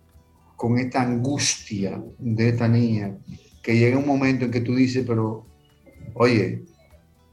[0.56, 3.18] con esta angustia de esta niña,
[3.62, 5.46] que llega un momento en que tú dices, pero,
[6.14, 6.64] oye,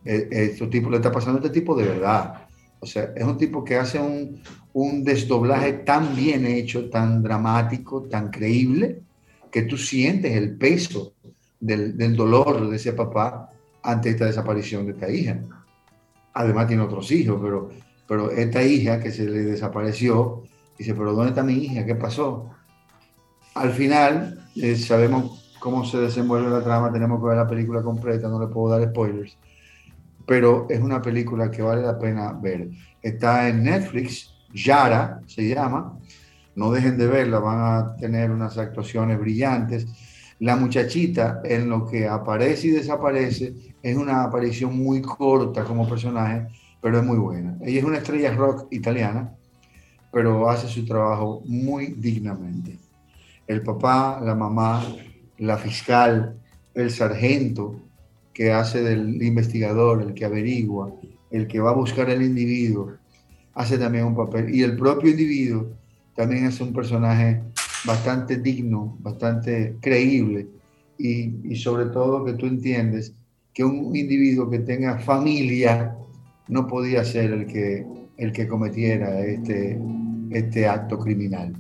[0.05, 2.49] e, este tipo le está pasando a este tipo de verdad.
[2.81, 4.43] O sea, es un tipo que hace un,
[4.73, 9.03] un desdoblaje tan bien hecho, tan dramático, tan creíble,
[9.53, 11.15] que tú sientes el peso
[11.61, 13.51] del, dolor de ese papá
[13.83, 15.41] ante esta desaparición de esta hija.
[16.35, 17.71] Además tiene otros hijos, pero,
[18.07, 20.43] pero esta hija que se le desapareció,
[20.79, 21.85] dice, pero ¿dónde está mi hija?
[21.85, 22.51] ¿Qué pasó?
[23.55, 28.29] Al final, eh, sabemos cómo se desenvuelve la trama, tenemos que ver la película completa,
[28.29, 29.37] no le puedo dar spoilers,
[30.27, 32.69] pero es una película que vale la pena ver.
[33.03, 35.99] Está en Netflix, Yara se llama,
[36.55, 39.87] no dejen de verla, van a tener unas actuaciones brillantes
[40.41, 46.47] la muchachita, en lo que aparece y desaparece, es una aparición muy corta como personaje,
[46.81, 47.57] pero es muy buena.
[47.63, 49.33] Ella es una estrella rock italiana,
[50.13, 52.79] pero hace su trabajo muy dignamente.
[53.47, 54.85] El papá, la mamá,
[55.39, 56.37] la fiscal,
[56.75, 57.81] el sargento
[58.33, 60.93] que hace del investigador, el que averigua,
[61.31, 62.93] el que va a buscar al individuo,
[63.55, 64.55] hace también un papel.
[64.55, 65.67] Y el propio individuo
[66.15, 67.43] también es un personaje
[67.85, 70.47] bastante digno, bastante creíble
[70.99, 73.15] y, sobre todo que tú entiendes
[73.55, 75.97] que un individuo que tenga familia
[76.49, 77.87] no podía ser el que,
[78.17, 79.79] el que cometiera este,
[80.31, 81.55] este acto criminal.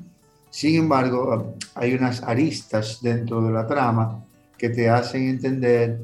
[0.50, 4.24] Sin embargo, hay unas aristas dentro de la trama
[4.56, 6.00] que te hacen entender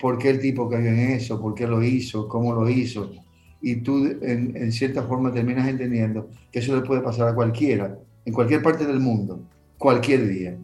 [0.00, 3.12] por qué el tipo cayó en eso, por qué lo hizo, cómo lo hizo.
[3.60, 7.96] Y tú en, en cierta forma terminas entendiendo que eso le puede pasar a cualquiera
[8.24, 9.40] en cualquier parte del mundo,
[9.78, 10.56] cualquier día.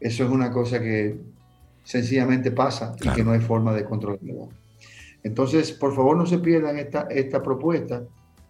[0.00, 1.18] Eso es una cosa que
[1.84, 4.48] sencillamente pasa y que no hay forma de controlarlo.
[5.22, 8.02] Entonces, por favor, no se pierdan esta, esta propuesta.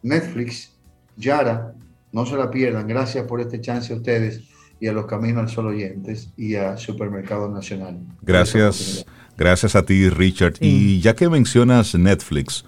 [0.02, 0.72] Netflix,
[1.16, 1.74] Yara,
[2.12, 2.87] no se la pierdan.
[2.87, 4.42] Gracias por este chance a ustedes
[4.78, 8.00] y a los Caminos al Sol oyentes y a Supermercado Nacional.
[8.22, 9.04] Gracias,
[9.37, 10.54] gracias a ti, Richard.
[10.61, 12.64] Y ya que mencionas Netflix,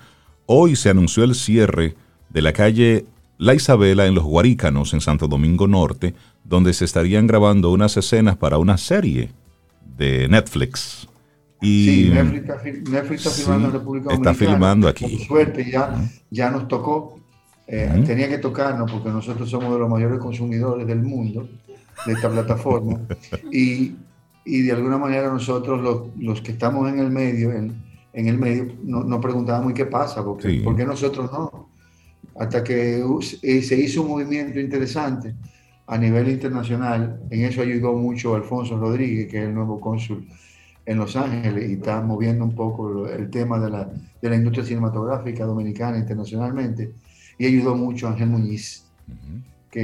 [0.46, 1.94] hoy se anunció el cierre
[2.28, 3.06] de la calle
[3.42, 8.36] la Isabela en los Guarícanos, en Santo Domingo Norte, donde se estarían grabando unas escenas
[8.36, 9.30] para una serie
[9.96, 11.08] de Netflix.
[11.60, 14.30] Y, sí, Netflix está, filmando en República Dominicana.
[14.30, 15.16] Está filmando aquí.
[15.16, 17.18] Por suerte ya, ya nos tocó.
[17.66, 21.48] Eh, tenía que tocarnos porque nosotros somos de los mayores consumidores del mundo
[22.06, 23.00] de esta plataforma.
[23.52, 23.96] y,
[24.44, 28.38] y, de alguna manera nosotros, los, los, que estamos en el medio, en, en el
[28.38, 30.24] medio, nos no preguntábamos, ¿y qué pasa?
[30.24, 31.71] Porque, ¿Por qué nosotros no?
[32.38, 33.04] Hasta que
[33.42, 35.34] eh, se hizo un movimiento interesante
[35.86, 37.20] a nivel internacional.
[37.30, 40.26] En eso ayudó mucho Alfonso Rodríguez, que es el nuevo cónsul
[40.84, 43.90] en Los Ángeles y está moviendo un poco el tema de la,
[44.20, 46.92] de la industria cinematográfica dominicana internacionalmente.
[47.38, 48.84] Y ayudó mucho a Ángel Muñiz,
[49.70, 49.80] que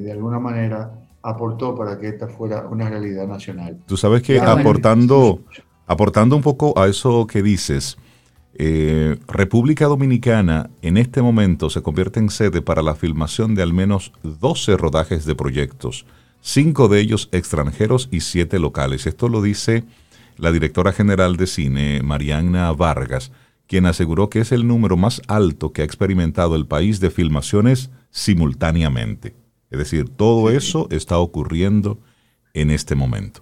[0.00, 3.78] de alguna manera aportó para que esta fuera una realidad nacional.
[3.86, 5.40] Tú sabes que aportando,
[5.86, 7.96] aportando un poco a eso que dices,
[8.54, 13.72] eh, República Dominicana en este momento se convierte en sede para la filmación de al
[13.72, 16.04] menos 12 rodajes de proyectos,
[16.40, 19.06] cinco de ellos extranjeros y siete locales.
[19.06, 19.84] Esto lo dice
[20.36, 23.32] la directora general de cine, Mariana Vargas,
[23.66, 27.90] quien aseguró que es el número más alto que ha experimentado el país de filmaciones
[28.10, 29.34] simultáneamente.
[29.70, 31.98] Es decir, todo eso está ocurriendo
[32.52, 33.40] en este momento.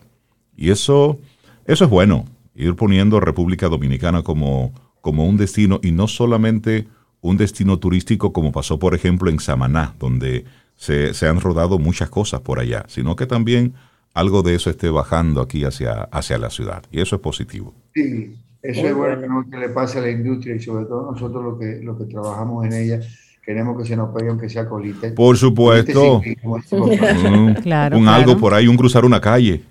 [0.57, 1.19] Y eso,
[1.65, 6.87] eso es bueno, ir poniendo a República Dominicana como como un destino y no solamente
[7.21, 10.45] un destino turístico como pasó por ejemplo en Samaná, donde
[10.77, 13.75] se, han rodado muchas cosas por allá, sino que también
[14.15, 16.83] algo de eso esté bajando aquí hacia, hacia la ciudad.
[16.91, 17.75] Y eso es positivo.
[17.95, 21.59] Sí, eso es bueno que le pase a la industria y sobre todo nosotros lo
[21.59, 23.01] que, lo que trabajamos en ella.
[23.45, 25.13] queremos que se nos pegue aunque sea colite.
[25.13, 26.23] Por supuesto.
[26.23, 27.53] Mm.
[27.63, 29.63] claro, un algo por ahí, un cruzar una calle.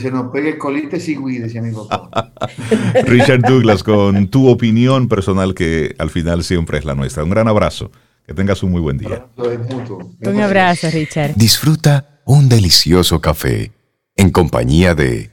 [0.00, 2.32] Se nos pegue el colite sigüí, decía mi papá.
[3.04, 7.22] Richard Douglas, con tu opinión personal que al final siempre es la nuestra.
[7.22, 7.90] Un gran abrazo.
[8.26, 9.26] Que tengas un muy buen día.
[9.36, 11.34] Un abrazo, Richard.
[11.34, 13.72] Disfruta un delicioso café
[14.16, 15.30] en compañía de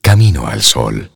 [0.00, 1.10] Camino al Sol.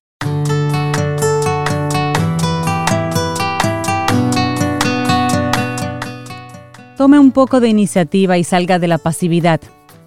[6.97, 9.61] Tome un poco de iniciativa y salga de la pasividad.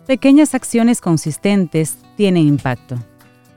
[0.08, 2.96] Pequeñas acciones consistentes tienen impacto.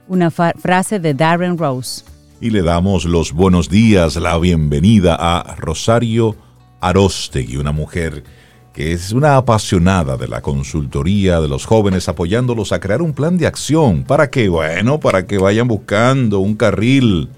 [0.09, 2.03] Una frase de Darren Rose.
[2.41, 6.35] Y le damos los buenos días, la bienvenida a Rosario
[6.81, 8.25] Arostegui, una mujer
[8.73, 13.37] que es una apasionada de la consultoría de los jóvenes, apoyándolos a crear un plan
[13.37, 14.03] de acción.
[14.03, 14.49] ¿Para qué?
[14.49, 17.29] Bueno, para que vayan buscando un carril,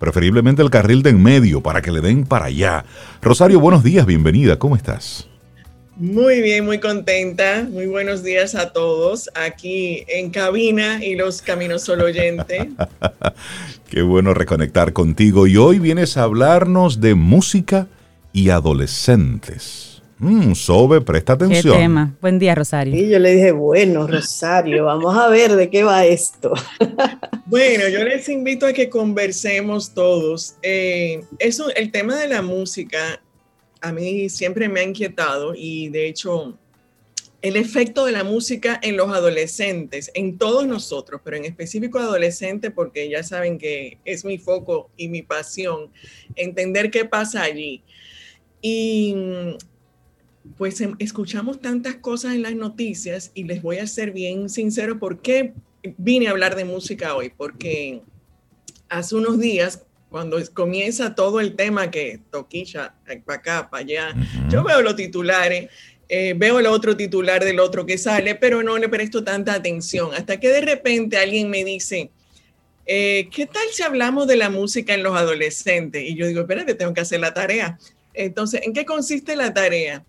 [0.00, 2.84] preferiblemente el carril de en medio, para que le den para allá.
[3.20, 5.28] Rosario, buenos días, bienvenida, ¿cómo estás?
[5.96, 7.66] Muy bien, muy contenta.
[7.70, 12.70] Muy buenos días a todos aquí en cabina y los caminos solo oyente.
[13.90, 15.46] Qué bueno reconectar contigo.
[15.46, 17.88] Y hoy vienes a hablarnos de música
[18.32, 20.02] y adolescentes.
[20.18, 21.74] Mm, Sobe, presta atención.
[21.74, 22.14] Qué tema.
[22.22, 22.96] Buen día, Rosario.
[22.96, 26.54] Y yo le dije, bueno, Rosario, vamos a ver de qué va esto.
[27.46, 30.54] bueno, yo les invito a que conversemos todos.
[30.62, 33.20] Eh, eso, el tema de la música
[33.82, 36.58] a mí siempre me ha inquietado y de hecho
[37.42, 42.70] el efecto de la música en los adolescentes, en todos nosotros, pero en específico adolescentes,
[42.72, 45.90] porque ya saben que es mi foco y mi pasión,
[46.36, 47.82] entender qué pasa allí.
[48.60, 49.16] Y
[50.56, 55.00] pues em, escuchamos tantas cosas en las noticias y les voy a ser bien sincero
[55.00, 55.52] por qué
[55.98, 58.02] vine a hablar de música hoy, porque
[58.88, 62.94] hace unos días cuando comienza todo el tema que toquilla
[63.24, 64.14] para acá, para allá,
[64.48, 65.70] yo veo los titulares,
[66.08, 70.14] eh, veo el otro titular del otro que sale, pero no le presto tanta atención,
[70.14, 72.10] hasta que de repente alguien me dice,
[72.84, 76.04] eh, ¿qué tal si hablamos de la música en los adolescentes?
[76.04, 77.78] Y yo digo, espérate, tengo que hacer la tarea.
[78.12, 80.04] Entonces, ¿en qué consiste la tarea?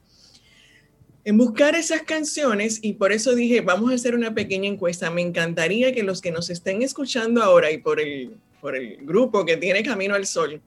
[1.23, 5.09] En buscar esas canciones y por eso dije, vamos a hacer una pequeña encuesta.
[5.09, 9.45] Me encantaría que los que nos estén escuchando ahora y por el, por el grupo
[9.45, 10.61] que tiene Camino al Sol,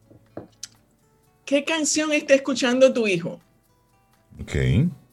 [1.47, 3.41] ¿qué canción está escuchando tu hijo?
[4.39, 4.53] Ok.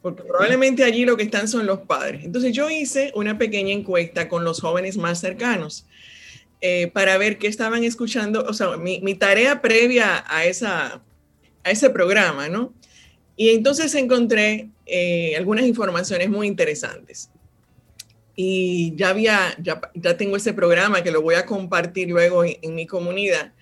[0.02, 2.26] Porque probablemente allí lo que están son los padres.
[2.26, 5.86] Entonces yo hice una pequeña encuesta con los jóvenes más cercanos
[6.60, 11.02] eh, para ver qué estaban escuchando, o sea, mi, mi tarea previa a esa
[11.64, 12.74] a ese programa, ¿no?
[13.38, 17.30] Y entonces encontré eh, algunas informaciones muy interesantes.
[18.36, 22.76] Y ya había, ya, ya, tengo ese programa que lo voy a compartir luego en,
[22.76, 23.54] mi comunidad.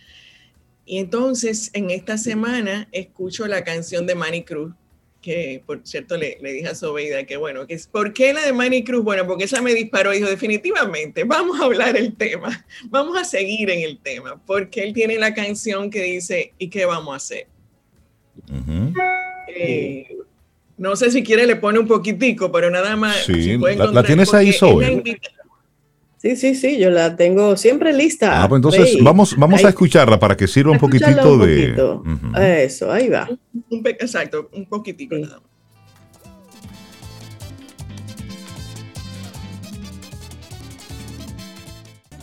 [0.86, 4.73] Y entonces en esta semana escucho la canción de Manny Cruz,
[5.21, 8.45] que por cierto le, le dije a Sobeida que bueno, que es, ¿por qué la
[8.45, 9.03] de Manny Cruz?
[9.03, 13.69] Bueno, porque esa me disparó dijo, definitivamente, vamos a hablar el tema, vamos a seguir
[13.69, 17.47] en el tema, porque él tiene la canción que dice, ¿y qué vamos a hacer?
[19.47, 20.07] Eh,
[20.81, 23.17] no sé si quiere le pone un poquitico, pero nada más.
[23.25, 25.03] Sí, la, tienes ahí, Zoe.
[26.17, 28.41] Sí, sí, sí, yo la tengo siempre lista.
[28.41, 31.75] Ah, pues entonces vamos, vamos a escucharla para que sirva un poquitito de.
[32.63, 33.29] Eso, ahí va.
[33.99, 35.51] exacto, un poquitico nada más.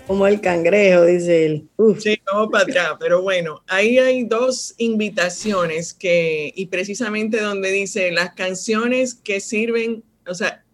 [0.08, 1.68] Como el cangrejo, dice él.
[1.98, 8.10] Sí, vamos para atrás, pero bueno, ahí hay dos invitaciones que, y precisamente donde dice
[8.10, 10.64] las canciones que sirven, o sea,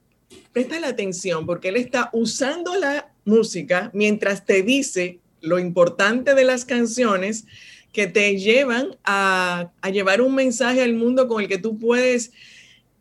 [0.53, 6.45] presta la atención porque él está usando la música mientras te dice lo importante de
[6.45, 7.45] las canciones
[7.93, 12.31] que te llevan a llevar un mensaje al mundo con el que tú puedes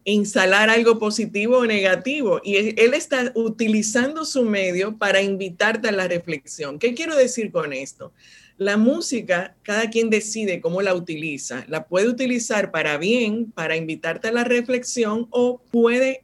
[0.05, 2.41] instalar algo positivo o negativo.
[2.43, 6.79] Y él está utilizando su medio para invitarte a la reflexión.
[6.79, 8.11] ¿Qué quiero decir con esto?
[8.57, 11.65] La música, cada quien decide cómo la utiliza.
[11.67, 16.23] La puede utilizar para bien, para invitarte a la reflexión, o puede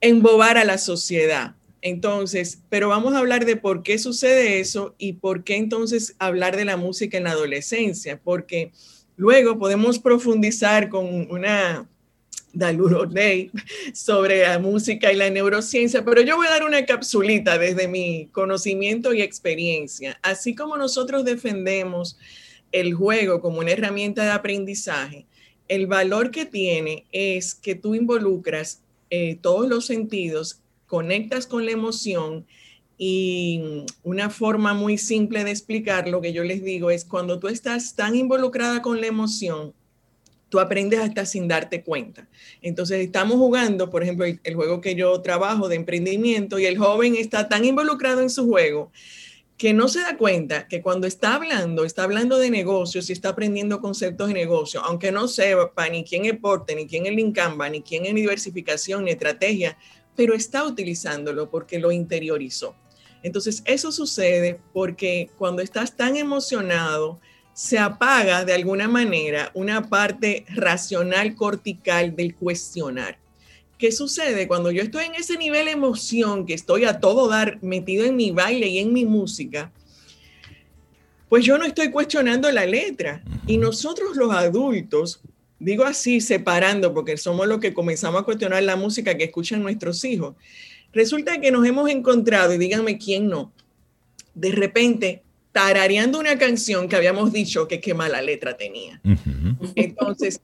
[0.00, 1.54] embobar a la sociedad.
[1.82, 6.56] Entonces, pero vamos a hablar de por qué sucede eso y por qué entonces hablar
[6.56, 8.72] de la música en la adolescencia, porque
[9.16, 11.88] luego podemos profundizar con una
[12.52, 13.50] Daluro Day
[13.94, 18.28] sobre la música y la neurociencia, pero yo voy a dar una capsulita desde mi
[18.32, 20.18] conocimiento y experiencia.
[20.22, 22.18] Así como nosotros defendemos
[22.72, 25.26] el juego como una herramienta de aprendizaje,
[25.68, 28.80] el valor que tiene es que tú involucras
[29.10, 32.44] eh, todos los sentidos, conectas con la emoción
[32.98, 37.48] y una forma muy simple de explicar lo que yo les digo es cuando tú
[37.48, 39.72] estás tan involucrada con la emoción,
[40.50, 42.28] tú aprendes hasta sin darte cuenta.
[42.60, 47.14] Entonces estamos jugando, por ejemplo, el, juego que yo trabajo de emprendimiento y el joven
[47.16, 48.92] está tan involucrado en su juego
[49.56, 53.28] que no se da cuenta que cuando está hablando, está hablando de negocios y está
[53.28, 57.68] aprendiendo conceptos de negocio, aunque no sepa ni quién es Porte, ni quién es Lincamba,
[57.68, 59.76] ni quién es diversificación, ni estrategia,
[60.16, 62.74] pero está utilizándolo porque lo interiorizó.
[63.22, 67.20] Entonces, eso sucede porque cuando estás tan emocionado,
[67.60, 73.18] se apaga de alguna manera una parte racional cortical del cuestionar.
[73.76, 77.62] ¿Qué sucede cuando yo estoy en ese nivel de emoción, que estoy a todo dar
[77.62, 79.70] metido en mi baile y en mi música?
[81.28, 83.22] Pues yo no estoy cuestionando la letra.
[83.46, 85.20] Y nosotros los adultos,
[85.58, 90.02] digo así, separando, porque somos los que comenzamos a cuestionar la música que escuchan nuestros
[90.06, 90.34] hijos,
[90.94, 93.52] resulta que nos hemos encontrado, y díganme quién no,
[94.32, 95.22] de repente
[95.52, 99.00] tarareando una canción que habíamos dicho que qué mala letra tenía.
[99.74, 100.40] Entonces,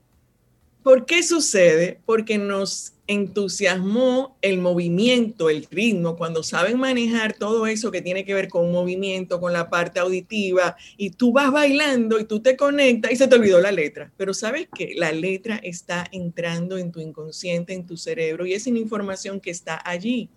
[0.83, 1.99] ¿por qué sucede?
[2.05, 8.33] Porque nos entusiasmó el movimiento, el ritmo, cuando saben manejar todo eso que tiene que
[8.33, 13.13] ver con movimiento, con la parte auditiva, y tú vas bailando y tú te conectas
[13.13, 14.11] y se te olvidó la letra.
[14.17, 18.67] Pero sabes que la letra está entrando en tu inconsciente, en tu cerebro, y es
[18.67, 20.29] una información que está allí.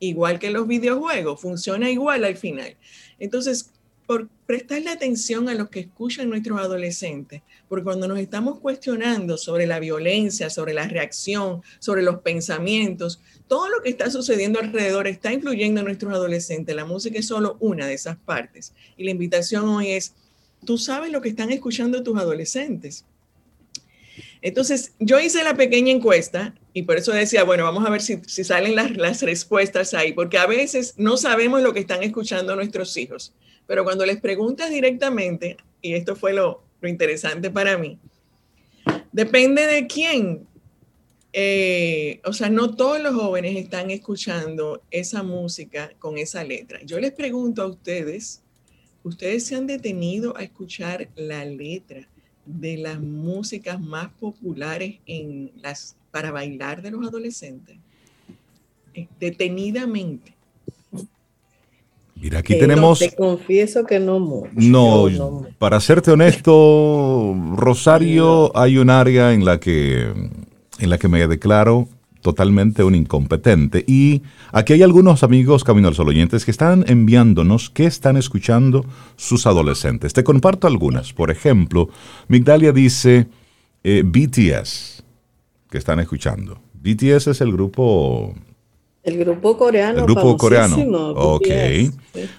[0.00, 2.76] Igual que los videojuegos, funciona igual al final.
[3.20, 3.70] Entonces,
[4.10, 9.68] por prestarle atención a lo que escuchan nuestros adolescentes, porque cuando nos estamos cuestionando sobre
[9.68, 15.32] la violencia, sobre la reacción, sobre los pensamientos, todo lo que está sucediendo alrededor está
[15.32, 16.74] influyendo en nuestros adolescentes.
[16.74, 18.72] La música es solo una de esas partes.
[18.96, 20.14] Y la invitación hoy es,
[20.64, 23.04] tú sabes lo que están escuchando tus adolescentes.
[24.42, 28.20] Entonces, yo hice la pequeña encuesta y por eso decía, bueno, vamos a ver si,
[28.44, 32.96] salen las, las respuestas ahí, porque a veces no sabemos lo que están escuchando nuestros
[32.96, 33.34] hijos.
[33.66, 37.98] Pero cuando les preguntas directamente, y esto fue lo, interesante para mí,
[39.12, 40.46] depende de quién.
[41.32, 46.80] Eh, o sea, no todos los jóvenes están escuchando esa música con esa letra.
[46.84, 48.42] Yo les pregunto a ustedes,
[49.04, 52.08] ¿ustedes se han detenido a escuchar la letra
[52.58, 57.76] de las músicas más populares en las, para bailar de los adolescentes?
[58.94, 60.34] Eh, detenidamente.
[62.16, 62.98] Mira, aquí tenemos.
[62.98, 64.50] te confieso que no mucho.
[64.54, 70.12] No, para serte honesto, Rosario, hay un área en la que
[70.80, 71.88] en la que me declaro
[72.20, 73.84] totalmente un incompetente.
[73.86, 78.84] Y aquí hay algunos amigos Camino al Sol oyentes que están enviándonos qué están escuchando
[79.16, 80.12] sus adolescentes.
[80.12, 81.12] Te comparto algunas.
[81.12, 81.88] Por ejemplo,
[82.28, 83.28] Migdalia dice
[83.84, 85.02] eh, BTS,
[85.70, 86.60] que están escuchando.
[86.74, 88.34] BTS es el grupo
[89.02, 90.00] el grupo coreano.
[90.00, 90.76] El grupo coreano.
[91.16, 91.46] Ok.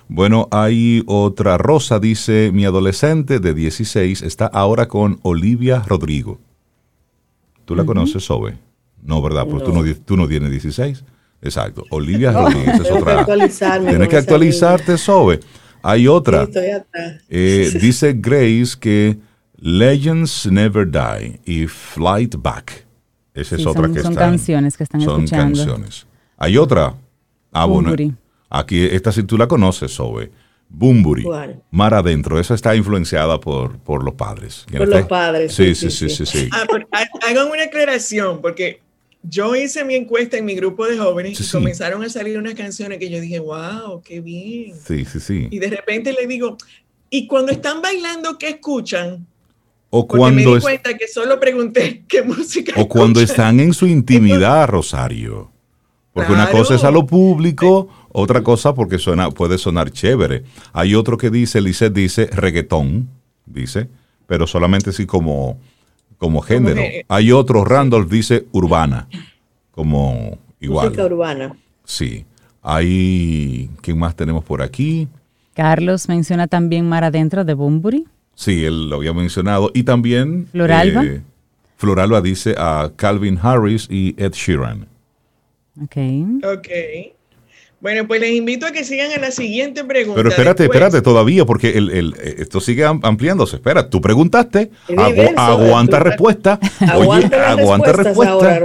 [0.07, 1.57] Bueno, hay otra.
[1.57, 6.39] Rosa dice, mi adolescente de 16 está ahora con Olivia Rodrigo.
[7.65, 8.57] ¿Tú la conoces, Sobe?
[9.03, 9.47] No, ¿verdad?
[9.49, 11.03] Porque Tú, no, tú no tienes 16.
[11.41, 11.83] Exacto.
[11.89, 13.25] Olivia Rodríguez es otra.
[13.25, 15.39] Tienes que actualizarte, Sobe.
[15.81, 16.47] Hay otra.
[17.29, 19.17] Eh, dice Grace que
[19.57, 22.85] Legends Never Die y Flight Back.
[23.33, 25.27] Esa es otra que son canciones que están escuchando.
[25.27, 26.05] Son canciones.
[26.37, 26.95] Hay otra.
[27.51, 27.93] Ah, bueno.
[28.49, 30.31] Aquí, esta si tú la conoces, Sobe.
[30.69, 31.25] Bumburi.
[31.71, 32.39] Mar adentro.
[32.39, 34.65] Esa está influenciada por, por los padres.
[34.71, 35.53] Por los padres.
[35.53, 36.25] Sí, sí, sí, sí.
[36.25, 36.65] sí, ah,
[37.27, 38.81] hagan una aclaración, porque
[39.23, 42.97] yo hice mi encuesta en mi grupo de jóvenes y comenzaron a salir unas canciones
[42.97, 44.75] que yo dije, wow, qué bien.
[44.85, 45.47] Sí, sí, sí.
[45.51, 46.57] Y de repente le digo,
[47.09, 49.27] ¿y cuando están bailando, qué escuchan?
[49.89, 52.73] O cuando me di cuenta que solo pregunté qué música.
[52.77, 55.51] O cuando están en su intimidad, Rosario.
[56.13, 60.43] Porque una cosa es a lo público, otra cosa porque suena, puede sonar chévere.
[60.73, 63.09] Hay otro que dice, Lisette dice reggaetón,
[63.45, 63.87] dice,
[64.27, 65.57] pero solamente así como,
[66.21, 66.83] como género.
[67.07, 69.07] Hay otro, Randolph dice urbana,
[69.71, 70.89] como igual.
[70.89, 71.57] Música urbana.
[71.83, 72.25] Sí.
[72.61, 75.07] Hay, ¿quién más tenemos por aquí?
[75.55, 78.05] Carlos menciona también Mar Adentro de Bumburi.
[78.35, 79.71] Sí, él lo había mencionado.
[79.73, 80.47] Y también...
[80.51, 81.03] Floralba.
[81.05, 81.23] Eh,
[81.77, 84.85] Floralba dice a Calvin Harris y Ed Sheeran.
[85.81, 85.97] Ok.
[86.43, 86.67] Ok.
[87.81, 90.15] Bueno, pues les invito a que sigan a la siguiente pregunta.
[90.15, 93.55] Pero espérate, espérate todavía, porque el, esto sigue ampliándose.
[93.55, 94.69] Espera, tú preguntaste,
[95.35, 96.59] aguanta respuesta.
[96.95, 98.61] Oye, aguanta respuesta.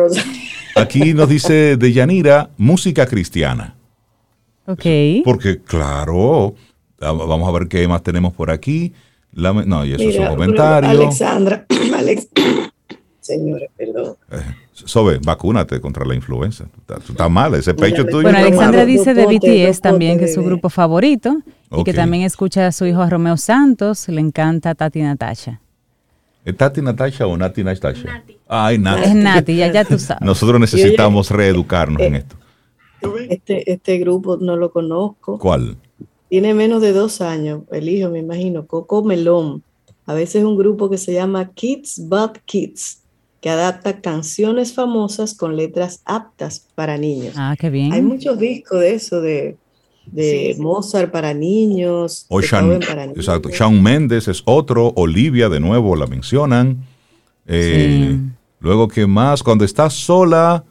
[0.74, 3.74] Aquí nos dice Deyanira, música cristiana.
[4.66, 4.84] Ok.
[5.24, 6.54] Porque, claro,
[6.98, 8.92] vamos a ver qué más tenemos por aquí.
[9.32, 10.90] no, y eso es un comentario.
[10.90, 11.64] Alexandra,
[11.96, 12.28] Alex,
[13.20, 14.16] señores, perdón.
[14.30, 16.66] Eh, Sobe, vacúnate contra la influenza.
[16.86, 18.22] Tú estás mal, ese pecho tuyo.
[18.22, 21.38] Bueno, Alexandra dice de BTS también que es su grupo favorito
[21.72, 25.60] y que también escucha a su hijo Romeo Santos, le encanta Tati Natasha.
[26.44, 28.04] ¿Es Tati Natasha o Nati Natasha?
[28.04, 28.36] Nati.
[28.46, 29.02] Ay, Nati.
[29.02, 30.20] Es Nati, ya, ya tú sabes.
[30.20, 32.36] Nosotros necesitamos reeducarnos en esto.
[33.28, 35.38] Este, este grupo no lo conozco.
[35.38, 35.76] ¿Cuál?
[36.28, 39.62] Tiene menos de dos años, el hijo, me imagino, Coco Melón.
[40.06, 43.02] A veces un grupo que se llama Kids But Kids,
[43.40, 47.34] que adapta canciones famosas con letras aptas para niños.
[47.36, 47.92] Ah, qué bien.
[47.92, 49.56] Hay muchos discos de eso, de,
[50.58, 52.26] Mozart para niños.
[52.28, 53.50] O Sean, Exacto.
[53.50, 56.84] Shawn Mendes es otro, Olivia de nuevo la mencionan.
[57.46, 58.18] Eh,
[58.60, 59.42] luego, ¿qué más?
[59.42, 60.64] Cuando estás sola,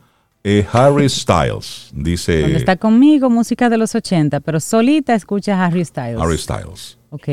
[0.44, 2.42] eh, Harry Styles, dice...
[2.42, 6.20] Cuando está conmigo, música de los 80, pero solita escucha Harry Styles.
[6.20, 6.98] Harry Styles.
[7.10, 7.28] Ok.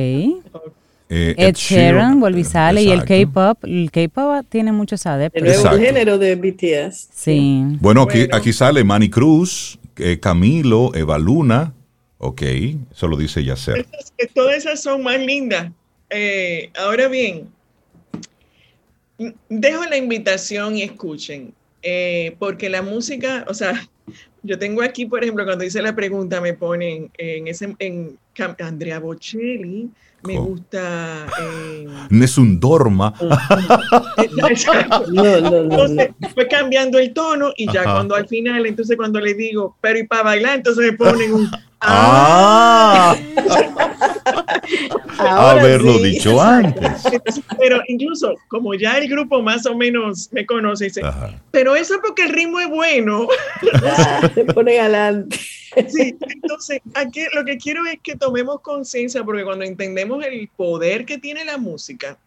[1.15, 5.43] Eh, Ed, Sheeran, vuelve y sale, y el K-pop, el K-pop tiene muchos adeptos.
[5.43, 7.11] El nuevo género de BTS.
[7.13, 7.63] Sí.
[7.81, 11.75] Bueno, aquí, aquí sale Manny Cruz, eh, Camilo, Eva Luna,
[12.17, 12.43] ok,
[12.91, 13.87] eso lo dice Yacer.
[14.35, 15.71] Todas esas son más lindas.
[16.09, 17.47] Eh, ahora bien,
[19.51, 21.53] dejo la invitación y escuchen,
[22.39, 23.87] porque la música, o sea,
[24.43, 28.17] yo tengo aquí, por ejemplo, cuando hice la pregunta, me ponen en ese, en
[28.61, 29.91] Andrea Bocelli,
[30.23, 31.27] me gusta.
[31.41, 31.87] Eh...
[32.11, 33.15] Nessun Dorma.
[33.21, 39.21] no, no, no, entonces fue cambiando el tono y ya cuando al final, entonces cuando
[39.21, 41.51] le digo, pero y para bailar, entonces me ponen un.
[41.83, 43.17] ¡Ah!
[45.19, 47.03] Haberlo dicho antes.
[47.59, 51.03] Pero incluso, como ya el grupo más o menos me conoce, dice,
[51.51, 53.29] pero eso porque el ritmo es bueno.
[54.35, 55.37] Se pone adelante.
[55.89, 61.05] Sí, entonces aquí lo que quiero es que tomemos conciencia, porque cuando entendemos el poder
[61.07, 62.19] que tiene la música,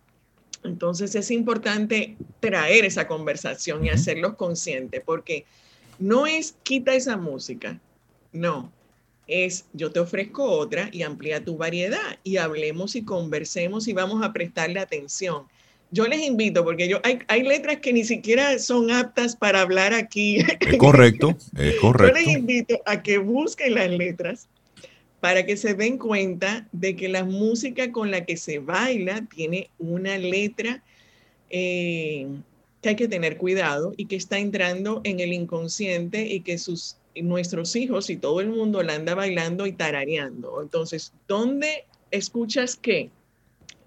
[0.64, 5.46] entonces es importante traer esa conversación y hacerlos conscientes, porque
[6.00, 7.80] no es quita esa música,
[8.34, 8.72] no,
[9.28, 14.24] es yo te ofrezco otra y amplía tu variedad y hablemos y conversemos y vamos
[14.24, 15.46] a prestarle atención
[15.92, 19.94] yo les invito, porque yo hay, hay, letras que ni siquiera son aptas para hablar
[19.94, 20.40] aquí.
[20.60, 22.20] Es correcto, es correcto.
[22.20, 24.48] Yo les invito a que busquen las letras
[25.22, 29.70] para que se den cuenta de que la música con la que se baila tiene
[29.80, 30.84] una letra
[31.50, 32.28] eh,
[32.82, 36.98] que hay que tener cuidado y que está entrando en el inconsciente y que sus,
[37.22, 40.62] nuestros hijos y todo el mundo la anda bailando y tarareando.
[40.62, 43.10] Entonces, ¿dónde escuchas qué?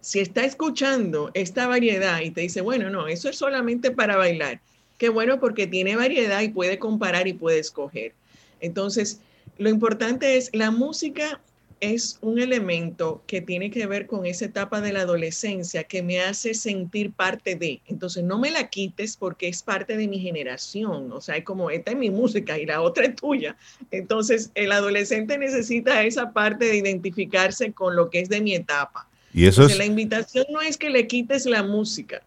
[0.00, 4.60] si está escuchando esta variedad y te dice, bueno, no, eso es solamente para bailar,
[4.96, 8.12] qué bueno porque tiene variedad y puede comparar y puede escoger.
[8.60, 9.20] Entonces,
[9.58, 11.40] lo importante es, la música
[11.80, 16.20] es un elemento que tiene que ver con esa etapa de la adolescencia que me
[16.20, 17.80] hace sentir parte de.
[17.86, 21.12] Entonces, no me la quites porque es parte de mi generación.
[21.12, 23.56] O sea, es como, esta es mi música y la otra es tuya.
[23.90, 29.08] Entonces, el adolescente necesita esa parte de identificarse con lo que es de mi etapa.
[29.32, 29.76] Y eso es...
[29.76, 32.22] La invitación no es que le quites la música.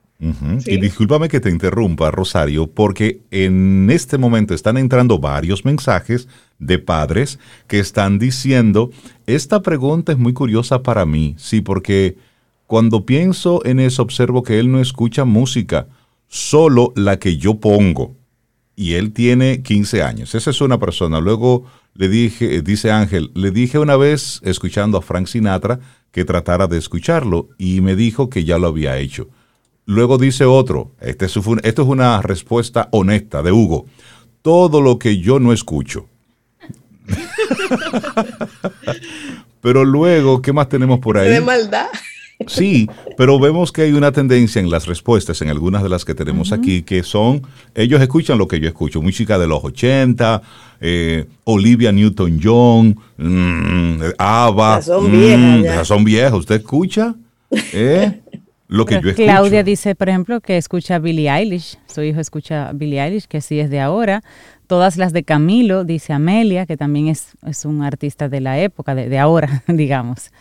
[0.68, 6.28] Y discúlpame que te interrumpa, Rosario, porque en este momento están entrando varios mensajes
[6.60, 8.92] de padres que están diciendo,
[9.26, 12.18] esta pregunta es muy curiosa para mí, sí, porque
[12.68, 15.88] cuando pienso en eso observo que él no escucha música,
[16.28, 18.16] solo la que yo pongo.
[18.76, 20.34] Y él tiene 15 años.
[20.34, 21.20] Esa es una persona.
[21.20, 25.80] Luego le dije, dice Ángel, le dije una vez, escuchando a Frank Sinatra,
[26.12, 29.28] que tratara de escucharlo y me dijo que ya lo había hecho.
[29.86, 33.86] Luego dice otro, este esto es una respuesta honesta de Hugo,
[34.42, 36.08] todo lo que yo no escucho.
[39.62, 41.30] Pero luego, ¿qué más tenemos por ahí?
[41.30, 41.88] De maldad.
[42.48, 46.16] Sí, pero vemos que hay una tendencia en las respuestas, en algunas de las que
[46.16, 47.44] tenemos aquí, que son,
[47.76, 50.42] ellos escuchan lo que yo escucho, música de los 80,
[50.80, 55.82] eh, Olivia Newton-John, mm, Ava, son viejas.
[55.82, 57.14] Mm, son viejas, ¿usted escucha?
[57.52, 58.22] ¿Eh?
[58.72, 59.26] Lo que yo escucho.
[59.26, 63.60] Claudia dice, por ejemplo, que escucha Billie Eilish, su hijo escucha Billie Eilish, que sí
[63.60, 64.24] es de ahora.
[64.66, 68.96] Todas las de Camilo, dice Amelia, que también es, es un artista de la época,
[68.96, 70.32] de, de ahora, digamos.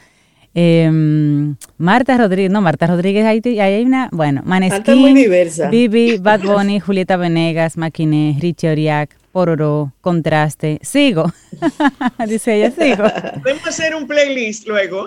[0.55, 5.69] Em, Marta Rodríguez, no, Marta Rodríguez, ahí, hay una, bueno, Maneskin, muy diversa.
[5.69, 11.33] Bibi, Bad Bunny, Julieta Venegas, Maquiné, Richie Oriac, Pororo, Contraste, sigo,
[12.29, 13.05] dice ella, sigo.
[13.43, 15.07] Podemos hacer un playlist luego.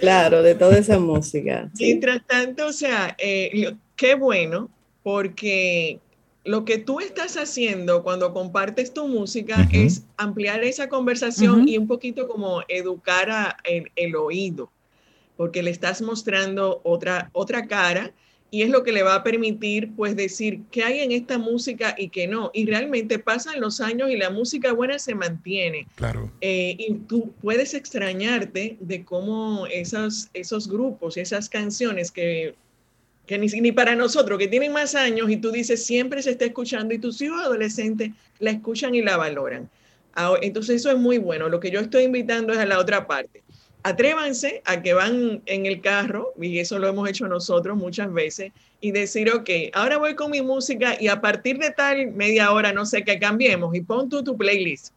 [0.00, 1.70] claro, de toda esa música.
[1.78, 4.70] Mientras tanto, o sea, eh, qué bueno,
[5.02, 6.00] porque
[6.44, 11.86] lo que tú estás haciendo cuando compartes tu música es ampliar esa conversación y un
[11.86, 14.70] poquito como educar a el, oído,
[15.36, 18.12] porque le estás mostrando otra, otra cara
[18.52, 21.94] y es lo que le va a permitir pues decir qué hay en esta música
[21.96, 22.50] y qué no.
[22.52, 25.86] Y realmente pasan los años y la música buena se mantiene.
[25.94, 26.30] Claro.
[26.42, 32.54] Eh, y tú puedes extrañarte de cómo esos, esos grupos, esas canciones que
[33.26, 36.44] que ni, ni para nosotros que tienen más años y tú dices siempre se está
[36.44, 39.70] escuchando y tus hijos adolescentes la escuchan y la valoran.
[40.42, 41.48] Entonces eso es muy bueno.
[41.48, 43.42] Lo que yo estoy invitando es a la otra parte.
[43.84, 48.52] Atrévanse a que van en el carro, y eso lo hemos hecho nosotros muchas veces,
[48.80, 52.72] y decir, ok, ahora voy con mi música y a partir de tal media hora,
[52.72, 54.92] no sé, qué cambiemos y pon tú tu playlist.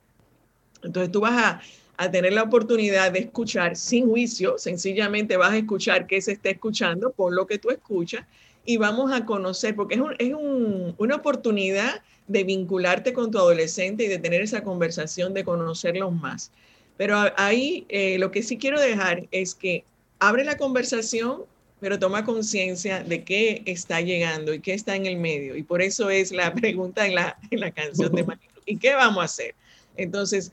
[0.84, 1.62] Entonces tú vas a,
[1.98, 6.50] a tener la oportunidad de escuchar sin juicio, sencillamente vas a escuchar qué se está
[6.50, 8.26] escuchando por lo que tú escuchas
[8.66, 14.04] y vamos a conocer, porque es, es un, una oportunidad de vincularte con tu adolescente
[14.04, 16.52] y de tener esa conversación, de conocerlos más.
[16.98, 19.84] Pero ahí eh, lo que sí quiero dejar es que
[20.20, 21.44] abre la conversación,
[21.80, 25.56] pero toma conciencia de qué está llegando y qué está en el medio.
[25.56, 28.54] Y por eso es la pregunta en la, en la canción de Manilu.
[28.66, 29.56] ¿Y qué vamos a hacer?
[29.98, 30.52] Entonces,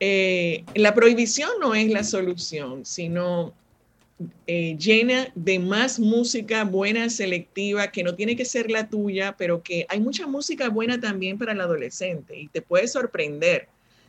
[0.00, 3.52] eh, la prohibición no es la solución, sino
[4.46, 9.62] eh, llena de más música buena, selectiva, que no tiene que ser la tuya, pero
[9.62, 13.68] que hay mucha música buena también para el adolescente y te puede sorprender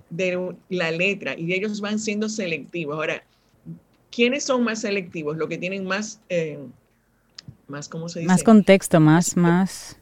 [0.09, 2.95] de la letra y ellos van siendo selectivos.
[2.95, 3.23] Ahora,
[4.11, 5.37] ¿quiénes son más selectivos?
[5.37, 6.59] Los que tienen más, eh,
[7.67, 8.27] más ¿cómo se dice?
[8.31, 9.97] Más contexto, más, más.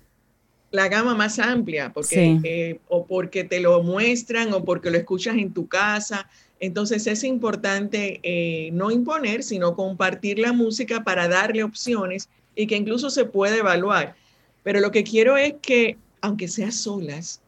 [0.71, 5.37] La gama más amplia, porque, eh, o porque te lo muestran o porque lo escuchas
[5.37, 6.27] en tu casa.
[6.59, 12.75] Entonces es importante eh, no imponer, sino compartir la música para darle opciones y que
[12.75, 14.15] incluso se puede evaluar.
[14.63, 17.41] Pero lo que quiero es que, aunque sea solas,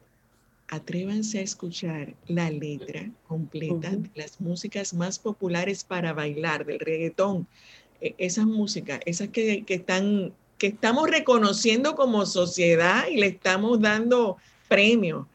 [0.68, 7.48] atrévanse a escuchar la letra completa de las músicas más populares para bailar, del reggaetón.
[8.02, 14.38] E, esas músicas, esas que, están, que estamos reconociendo como sociedad y le estamos dando
[14.68, 15.28] premio.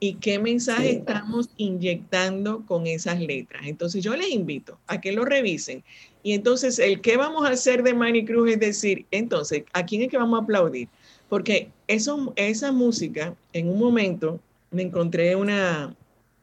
[0.00, 3.62] ¿Y qué mensaje estamos inyectando con esas letras?
[3.66, 5.84] Entonces yo les invito a que lo revisen.
[6.24, 10.02] Y entonces el qué vamos a hacer de Manny Cruz es decir, entonces, ¿a quién
[10.02, 10.88] es que vamos a aplaudir?
[11.28, 14.40] Porque eso, esa música en un momento
[14.72, 15.94] me encontré una,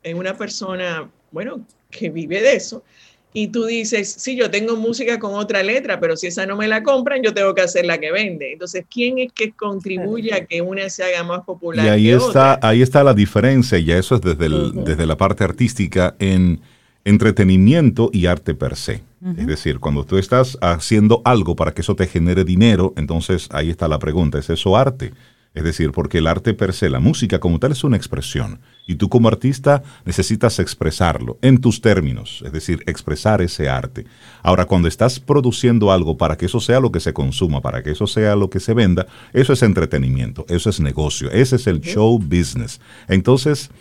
[0.03, 2.83] en una persona, bueno, que vive de eso,
[3.31, 6.67] y tú dices, sí, yo tengo música con otra letra, pero si esa no me
[6.67, 8.53] la compran, yo tengo que hacer la que vende.
[8.53, 11.85] Entonces, ¿quién es que contribuye a que una se haga más popular?
[11.85, 16.15] Y ahí, está, ahí está la diferencia, y eso es desde, desde la parte artística
[16.17, 16.59] en
[17.05, 19.01] entretenimiento y arte per se.
[19.37, 23.69] Es decir, cuando tú estás haciendo algo para que eso te genere dinero, entonces ahí
[23.69, 25.11] está la pregunta, ¿es eso arte?
[25.55, 28.59] Es decir, porque el arte per se, la música como tal es una expresión.
[28.85, 34.05] Y tú como artista necesitas expresarlo en tus términos, es decir, expresar ese arte.
[34.43, 37.91] Ahora, cuando estás produciendo algo para que eso sea lo que se consuma, para que
[37.91, 41.81] eso sea lo que se venda, eso es entretenimiento, eso es negocio, ese es el
[41.81, 42.79] show business.
[43.07, 43.71] Entonces,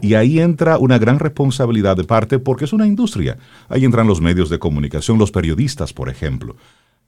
[0.00, 3.38] y ahí entra una gran responsabilidad de parte porque es una industria.
[3.68, 6.56] Ahí entran los medios de comunicación, los periodistas, por ejemplo.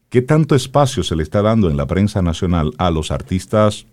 [0.08, 3.86] ¿Qué tanto espacio se le está dando en la prensa nacional a los artistas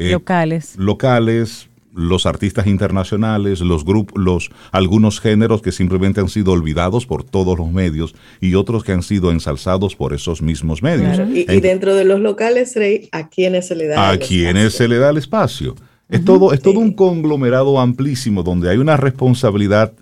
[0.00, 0.76] eh, locales.
[0.76, 7.24] Locales, los artistas internacionales, los grupos, los algunos géneros que simplemente han sido olvidados por
[7.24, 11.20] todos los medios y otros que han sido ensalzados por esos mismos medios.
[11.34, 14.10] Y, dentro de los locales, Rey, ¿a quiénes se le da?
[14.10, 15.74] A quienes se le da el espacio.
[16.08, 19.92] Es todo, es todo un conglomerado amplísimo donde hay una responsabilidad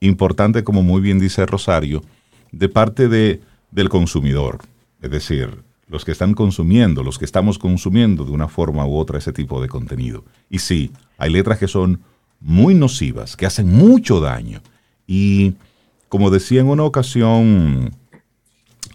[0.00, 2.02] importante, como muy bien dice Rosario,
[2.52, 3.40] de parte de,
[3.70, 4.60] del consumidor.
[5.02, 9.18] Es decir, los que están consumiendo, los que estamos consumiendo de una forma u otra
[9.18, 10.24] ese tipo de contenido.
[10.50, 12.00] Y sí, hay letras que son
[12.40, 14.60] muy nocivas, que hacen mucho daño.
[15.06, 15.54] Y
[16.08, 17.90] como decía en una ocasión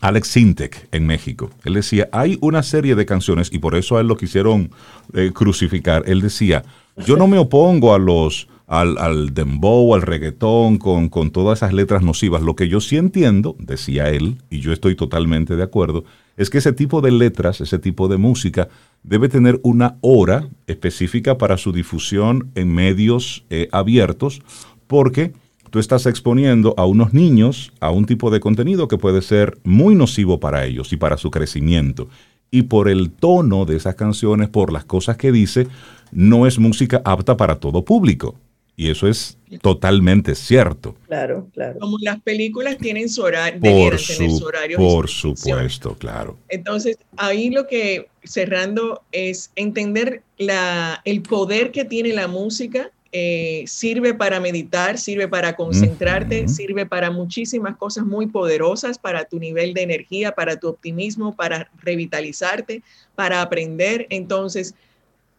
[0.02, 4.02] Alex Sintek en México, él decía, hay una serie de canciones, y por eso a
[4.02, 4.72] él lo quisieron
[5.14, 6.64] eh, crucificar, él decía,
[7.06, 11.74] yo no me opongo a los al, al dembow, al reggaetón, con, con todas esas
[11.74, 12.42] letras nocivas.
[12.42, 16.06] Lo que yo sí entiendo, decía él, y yo estoy totalmente de acuerdo,
[16.38, 18.70] es que ese tipo de letras, ese tipo de música,
[19.04, 24.42] debe tener una hora específica para su difusión en medios eh, abiertos,
[24.88, 25.34] porque
[25.70, 29.96] tú estás exponiendo a unos niños a un tipo de contenido que puede ser muy
[29.96, 32.08] nocivo para ellos y para su crecimiento.
[32.52, 35.68] Y por el tono de esas canciones, por las cosas que dice,
[36.12, 38.36] no es música apta para todo público.
[38.76, 40.96] Y eso es totalmente cierto.
[41.08, 41.80] Claro, claro.
[41.80, 46.38] Como las películas tienen su horario, por, su, horario por supuesto, claro.
[46.50, 52.92] Entonces, ahí lo que, cerrando, es entender la, el poder que tiene la música.
[53.16, 59.38] Eh, sirve para meditar, sirve para concentrarte, sirve para muchísimas cosas muy poderosas, para tu
[59.38, 62.82] nivel de energía, para tu optimismo, para revitalizarte,
[63.14, 64.08] para aprender.
[64.10, 64.74] Entonces,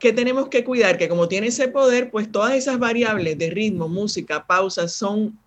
[0.05, 3.89] que tenemos que cuidar, que como tiene ese poder, pues todas esas variables de ritmo,
[3.89, 5.39] música, pausas, son,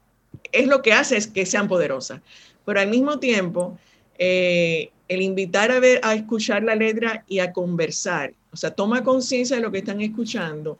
[0.51, 2.22] es lo que hace es que sean poderosas.
[2.66, 3.78] Pero al mismo tiempo,
[4.18, 8.34] eh, el invitar a ver, a escuchar la letra y a conversar.
[8.51, 10.80] O sea, toma conciencia de lo que están escuchando.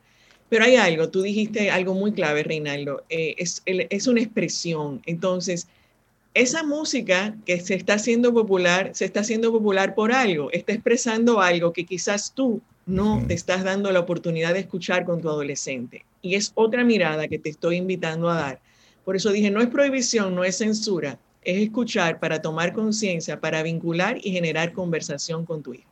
[0.50, 5.04] Pero hay algo, tú dijiste algo muy clave, Reinaldo, eh, es, es una expresión.
[5.06, 5.68] Entonces,
[6.34, 11.42] esa música que se está haciendo popular, se está haciendo popular por algo, está expresando
[11.42, 16.06] algo que quizás tú no te estás dando la oportunidad de escuchar con tu adolescente.
[16.22, 18.62] Y es otra mirada que te estoy invitando a dar.
[19.06, 23.62] Por eso dije, no es prohibición, no es censura, es escuchar para tomar conciencia, para
[23.62, 25.90] vincular y generar conversación con tu hijo.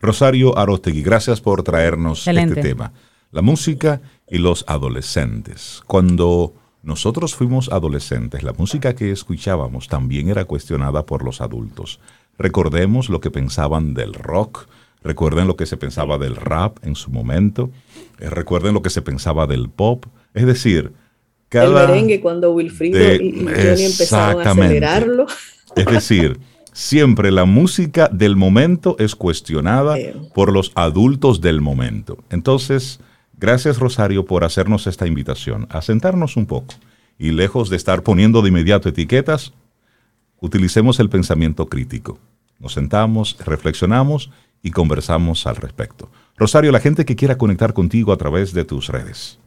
[0.00, 2.92] Rosario Arostegui, gracias por traernos este tema,
[3.32, 5.82] la música y los adolescentes.
[5.86, 12.00] Cuando nosotros fuimos adolescentes, la música que escuchábamos también era cuestionada por los adultos.
[12.38, 14.66] Recordemos lo que pensaban del rock,
[15.04, 17.70] recuerden lo que se pensaba del rap en su momento,
[18.18, 20.92] eh, recuerden lo que se pensaba del pop, es decir,
[21.48, 21.84] cada...
[21.84, 25.26] El merengue cuando Wilfrido y, Johnny empezaron a acelerarlo.
[25.76, 26.40] Es decir,
[26.72, 29.96] siempre la música del momento es cuestionada
[30.34, 32.18] por los adultos del momento.
[32.30, 32.98] Entonces,
[33.36, 36.74] Gracias Rosario por hacernos esta invitación a sentarnos un poco
[37.18, 39.52] y lejos de estar poniendo de inmediato etiquetas,
[40.40, 42.18] utilicemos el pensamiento crítico.
[42.58, 44.30] Nos sentamos, reflexionamos
[44.64, 46.10] y conversamos al respecto.
[46.36, 49.38] Rosario, la gente que quiera conectar contigo a través de tus redes.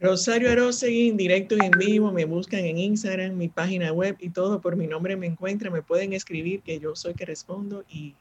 [0.00, 4.30] Rosario Arosegui, en directo y en vivo, me buscan en Instagram, mi página web y
[4.30, 8.14] todo por mi nombre me encuentran, me pueden escribir que yo soy que respondo y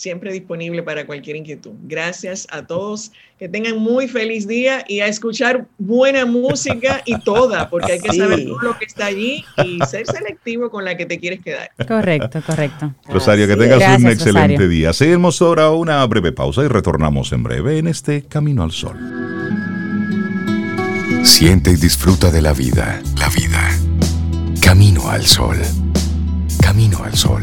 [0.00, 1.72] siempre disponible para cualquier inquietud.
[1.82, 7.68] Gracias a todos, que tengan muy feliz día y a escuchar buena música y toda,
[7.68, 11.04] porque hay que saber todo lo que está allí y ser selectivo con la que
[11.04, 11.70] te quieres quedar.
[11.86, 12.94] Correcto, correcto.
[13.08, 14.92] Rosario, que tengas un excelente día.
[14.94, 18.96] Seguimos ahora una breve pausa y retornamos en breve en este Camino al Sol.
[21.22, 23.68] Siente y disfruta de la vida, la vida.
[24.62, 25.58] Camino al Sol.
[26.62, 27.42] Camino al Sol.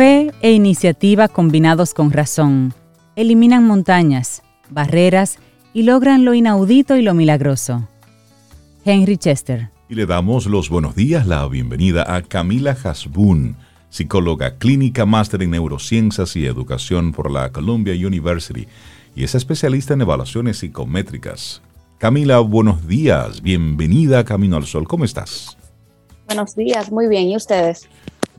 [0.00, 2.72] Fe e iniciativa combinados con razón
[3.16, 5.38] eliminan montañas, barreras
[5.74, 7.86] y logran lo inaudito y lo milagroso.
[8.86, 9.68] Henry Chester.
[9.90, 13.56] Y le damos los buenos días, la bienvenida a Camila Hasbun,
[13.90, 18.66] psicóloga clínica, máster en neurociencias y educación por la Columbia University
[19.14, 21.60] y es especialista en evaluaciones psicométricas.
[21.98, 25.58] Camila, buenos días, bienvenida a Camino al Sol, ¿cómo estás?
[26.26, 27.86] Buenos días, muy bien, ¿y ustedes?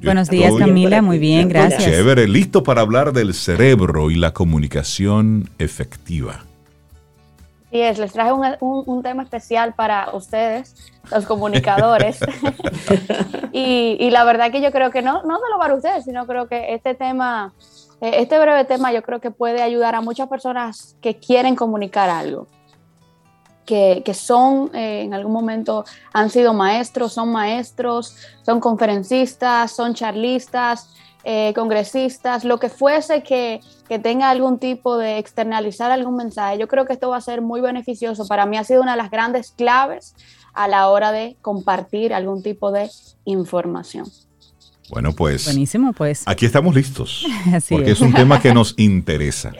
[0.04, 1.02] Buenos días, Camila.
[1.02, 1.84] Muy bien, gracias.
[1.84, 6.46] Chévere, listo para hablar del cerebro y la comunicación efectiva.
[7.72, 12.20] Sí, es, les traje un, tema especial para ustedes, los comunicadores.
[13.54, 16.74] y, la verdad que yo creo que no, no solo para ustedes, sino creo que
[16.74, 17.54] este tema,
[18.02, 22.10] eh, este breve tema, yo creo que puede ayudar a muchas personas que quieren comunicar
[22.10, 22.48] algo
[24.04, 30.90] que, son eh, en algún momento han sido maestros, son maestros, son conferencistas, son charlistas,
[31.24, 36.58] eh, congresistas, lo que fuese que, que, tenga algún tipo de externalizar algún mensaje.
[36.58, 38.28] Yo creo que esto va a ser muy beneficioso.
[38.28, 40.16] Para mí ha sido una de las grandes claves
[40.54, 42.90] a la hora de compartir algún tipo de
[43.24, 44.06] información.
[44.90, 45.46] Bueno, pues.
[45.46, 46.24] Buenísimo, pues.
[46.26, 47.26] Aquí estamos listos.
[47.70, 49.54] porque es un tema que nos interesa.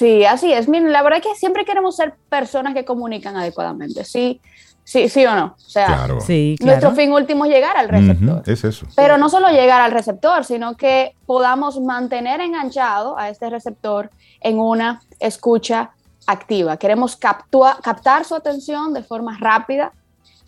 [0.00, 0.66] Sí, así es.
[0.66, 4.02] Miren, la verdad es que siempre queremos ser personas que comunican adecuadamente.
[4.02, 4.40] Sí,
[4.82, 5.56] sí, sí o no.
[5.58, 8.42] O sea, nuestro fin último es llegar al receptor.
[8.46, 8.86] es eso.
[8.96, 14.58] Pero no solo llegar al receptor, sino que podamos mantener enganchado a este receptor en
[14.58, 15.90] una escucha
[16.26, 16.78] activa.
[16.78, 19.92] Queremos captar su atención de forma rápida,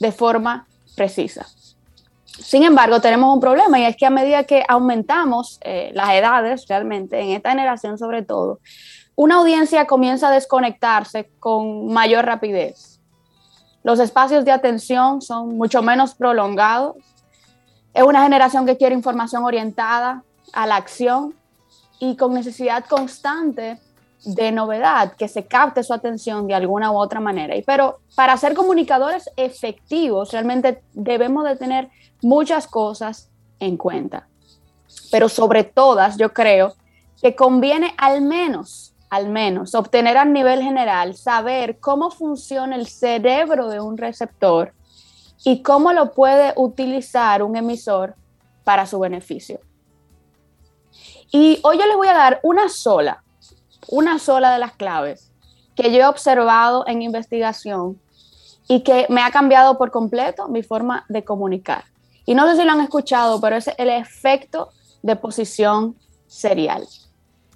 [0.00, 1.46] de forma precisa.
[2.24, 6.66] Sin embargo, tenemos un problema y es que a medida que aumentamos eh, las edades,
[6.68, 8.58] realmente, en esta generación sobre todo,
[9.14, 13.00] una audiencia comienza a desconectarse con mayor rapidez.
[13.82, 16.96] Los espacios de atención son mucho menos prolongados.
[17.94, 21.34] Es una generación que quiere información orientada a la acción
[21.98, 23.78] y con necesidad constante
[24.24, 27.54] de novedad, que se capte su atención de alguna u otra manera.
[27.66, 31.90] Pero para ser comunicadores efectivos, realmente debemos de tener
[32.22, 34.28] muchas cosas en cuenta.
[35.10, 36.74] Pero sobre todas, yo creo
[37.20, 43.68] que conviene al menos al menos, obtener a nivel general, saber cómo funciona el cerebro
[43.68, 44.72] de un receptor
[45.44, 48.14] y cómo lo puede utilizar un emisor
[48.64, 49.60] para su beneficio.
[51.30, 53.22] Y hoy yo les voy a dar una sola,
[53.88, 55.30] una sola de las claves
[55.76, 58.00] que yo he observado en investigación
[58.66, 61.84] y que me ha cambiado por completo mi forma de comunicar.
[62.24, 64.70] Y no sé si lo han escuchado, pero es el efecto
[65.02, 65.96] de posición
[66.28, 66.88] serial.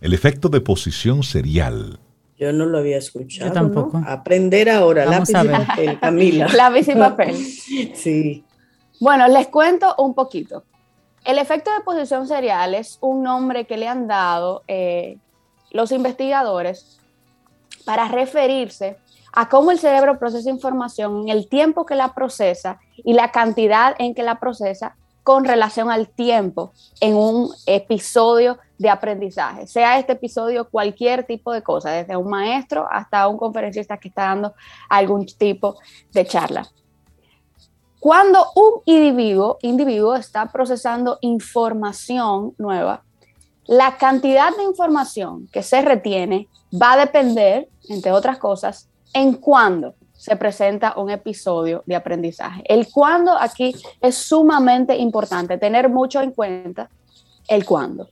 [0.00, 1.98] El efecto de posición serial.
[2.38, 3.48] Yo no lo había escuchado.
[3.48, 4.00] Yo tampoco.
[4.06, 6.48] Aprender ahora, lápiz y papel, Camila.
[6.48, 7.36] lápiz y papel.
[7.36, 8.44] sí.
[9.00, 10.64] Bueno, les cuento un poquito.
[11.24, 15.18] El efecto de posición serial es un nombre que le han dado eh,
[15.70, 17.00] los investigadores
[17.84, 18.96] para referirse
[19.32, 23.94] a cómo el cerebro procesa información en el tiempo que la procesa y la cantidad
[23.98, 30.12] en que la procesa con relación al tiempo en un episodio de aprendizaje, sea este
[30.12, 34.54] episodio cualquier tipo de cosa, desde un maestro hasta un conferencista que está dando
[34.88, 35.76] algún tipo
[36.12, 36.66] de charla.
[38.00, 43.02] Cuando un individuo, individuo está procesando información nueva,
[43.66, 46.48] la cantidad de información que se retiene
[46.80, 52.62] va a depender, entre otras cosas, en cuándo se presenta un episodio de aprendizaje.
[52.66, 56.88] El cuándo aquí es sumamente importante, tener mucho en cuenta
[57.48, 58.08] el cuándo.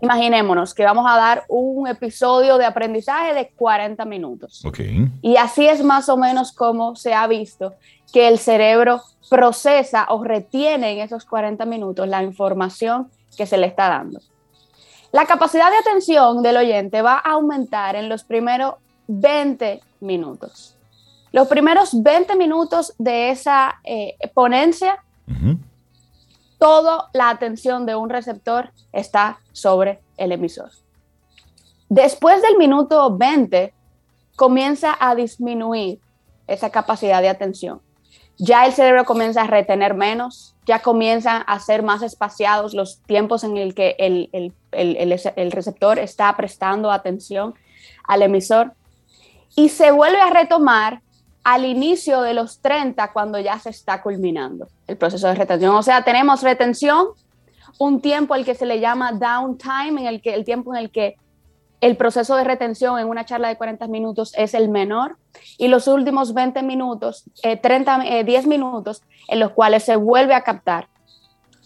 [0.00, 4.64] Imaginémonos que vamos a dar un episodio de aprendizaje de 40 minutos.
[4.64, 5.10] Okay.
[5.22, 7.74] Y así es más o menos como se ha visto
[8.12, 13.66] que el cerebro procesa o retiene en esos 40 minutos la información que se le
[13.66, 14.20] está dando.
[15.10, 18.74] La capacidad de atención del oyente va a aumentar en los primeros
[19.08, 20.76] 20 minutos.
[21.32, 25.02] Los primeros 20 minutos de esa eh, ponencia,
[26.58, 30.70] toda la atención de un receptor está sobre el emisor.
[31.88, 33.72] Después del minuto 20,
[34.36, 36.00] comienza a disminuir
[36.46, 37.80] esa capacidad de atención.
[38.36, 43.42] Ya el cerebro comienza a retener menos, ya comienzan a ser más espaciados los tiempos
[43.42, 47.54] en el que el, el, el, el receptor está prestando atención
[48.04, 48.74] al emisor
[49.56, 51.02] y se vuelve a retomar
[51.48, 55.74] al inicio de los 30 cuando ya se está culminando el proceso de retención.
[55.74, 57.06] O sea, tenemos retención,
[57.78, 60.90] un tiempo al que se le llama downtime, en el que el tiempo en el
[60.90, 61.16] que
[61.80, 65.16] el proceso de retención en una charla de 40 minutos es el menor
[65.56, 70.34] y los últimos 20 minutos, 30, eh, 10 eh, minutos en los cuales se vuelve
[70.34, 70.88] a captar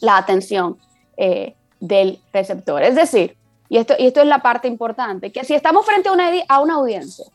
[0.00, 0.78] la atención
[1.16, 2.84] eh, del receptor.
[2.84, 3.36] Es decir,
[3.68, 6.08] y esto, y esto es la parte importante, que si estamos frente
[6.46, 7.26] a una audiencia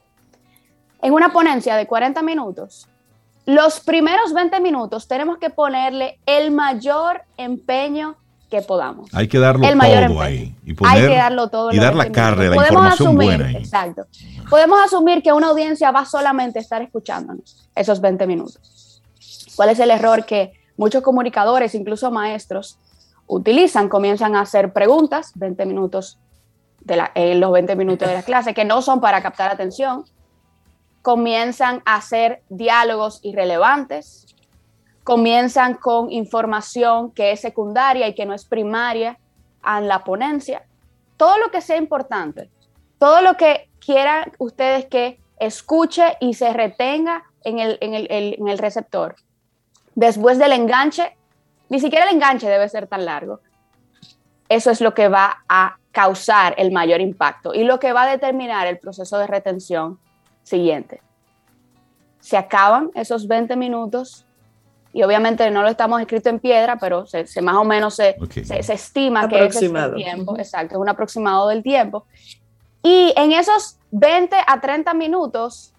[1.01, 2.87] en una ponencia de 40 minutos,
[3.45, 8.17] los primeros 20 minutos tenemos que ponerle el mayor empeño
[8.49, 9.09] que podamos.
[9.13, 10.55] Hay que darlo todo ahí.
[10.65, 11.71] Y Hay que darlo todo.
[11.71, 13.51] Y dar la carne, la información buena.
[13.51, 14.05] Exacto.
[14.49, 19.01] Podemos asumir que una audiencia va solamente a estar escuchándonos esos 20 minutos.
[19.55, 22.79] ¿Cuál es el error que muchos comunicadores, incluso maestros,
[23.27, 23.89] utilizan?
[23.89, 26.17] Comienzan a hacer preguntas, 20 minutos
[26.81, 30.05] de la, en los 20 minutos de la clase, que no son para captar atención,
[31.07, 34.25] comienzan a hacer diálogos irrelevantes,
[35.05, 39.17] comienzan con información que es secundaria y que no es primaria
[39.65, 40.65] en la ponencia.
[41.15, 42.49] Todo lo que sea importante,
[42.99, 48.47] todo lo que quieran ustedes que escuche y se retenga en el, en el, en
[48.49, 49.15] el receptor.
[49.95, 51.15] Después del enganche,
[51.69, 53.39] ni siquiera el enganche debe ser tan largo.
[54.49, 58.11] Eso es lo que va a causar el mayor impacto y lo que va a
[58.11, 59.99] determinar el proceso de retención
[60.47, 61.01] siguiente.
[62.19, 64.25] Se acaban esos 20 minutos
[64.93, 68.73] y obviamente no lo estamos escrito en piedra, pero se, más o menos se, se,
[68.73, 72.05] estima que es el tiempo, exacto, es un aproximado del tiempo.
[72.81, 75.73] Y en esos 20 a 30 minutos,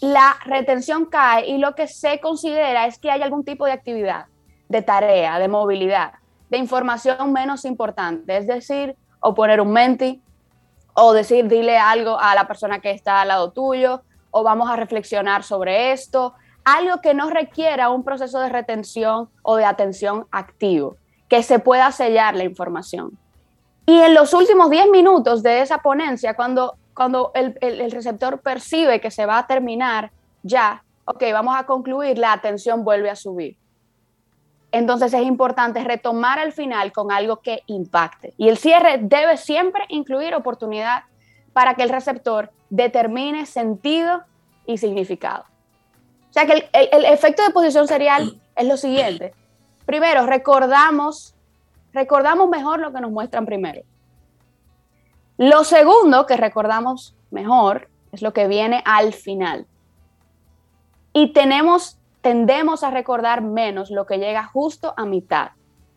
[0.00, 4.26] la retención cae y lo que se considera es que hay algún tipo de actividad,
[4.68, 6.14] de tarea, de movilidad,
[6.50, 10.20] de información menos importante, es decir, o poner un menti,
[10.94, 14.76] o decir, dile algo a la persona que está al lado tuyo, o vamos a
[14.76, 16.34] reflexionar sobre esto,
[16.64, 20.96] algo que no requiera un proceso de retención o de atención activo,
[21.28, 23.18] que se pueda sellar la información.
[23.86, 29.00] Y en los últimos 10 minutos de esa ponencia, cuando, cuando el, el receptor percibe
[29.00, 30.12] que se va a terminar
[30.42, 33.56] ya, ok, vamos a concluir, la atención vuelve a subir.
[34.72, 38.32] Entonces es importante retomar al final con algo que impacte.
[38.38, 41.04] Y el cierre debe siempre incluir oportunidad
[41.52, 44.22] para que el receptor determine sentido
[44.66, 45.44] y significado.
[46.30, 49.34] O sea que el, efecto de posición serial es lo siguiente.
[49.84, 51.34] Primero, recordamos,
[51.92, 53.82] recordamos mejor lo que nos muestran primero.
[55.36, 59.66] Lo segundo que recordamos mejor es lo que viene al final.
[61.12, 65.50] Y tenemos tendemos a recordar menos lo que llega justo a mitad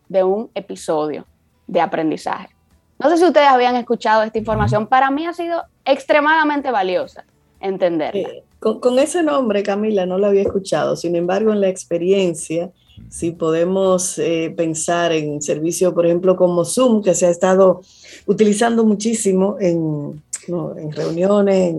[0.09, 1.26] de un episodio
[1.67, 2.49] de aprendizaje.
[2.99, 7.26] No sé si ustedes habían escuchado esta información, para mí ha sido extremadamente valiosa
[7.59, 8.21] entenderla.
[8.21, 12.71] Eh, con, ese nombre, Camila, no lo había escuchado, sin embargo, en la experiencia,
[13.09, 17.82] si podemos eh, pensar en servicios, por ejemplo, como Zoom, que se ha estado
[18.26, 21.76] utilizando muchísimo en, en reuniones,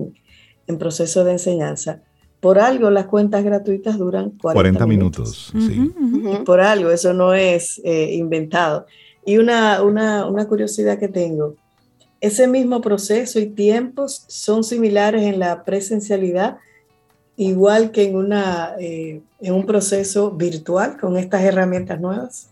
[0.67, 2.01] en, procesos de enseñanza.
[2.39, 5.51] Por algo las cuentas gratuitas duran 40, minutos.
[5.53, 5.91] sí.
[6.45, 8.85] Por algo, eso no es eh, inventado.
[9.25, 11.55] Y una, una curiosidad que tengo,
[12.21, 16.57] ese mismo proceso y tiempos son similares en la presencialidad,
[17.35, 22.49] igual que en, una, eh, en un proceso virtual con estas herramientas nuevas.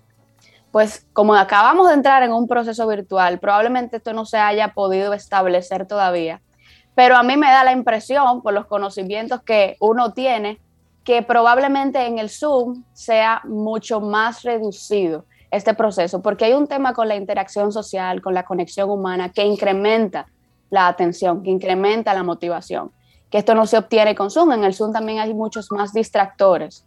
[0.72, 5.14] Pues como acabamos de entrar en un proceso virtual, probablemente esto no se haya podido
[5.14, 6.42] establecer todavía,
[6.96, 10.60] pero a mí me da la impresión, por los conocimientos que uno tiene,
[11.04, 16.94] que probablemente en el Zoom sea mucho más reducido este proceso, porque hay un tema
[16.94, 20.26] con la interacción social, con la conexión humana, que incrementa
[20.70, 22.92] la atención, que incrementa la motivación,
[23.30, 26.86] que esto no se obtiene con Zoom, en el Zoom también hay muchos más distractores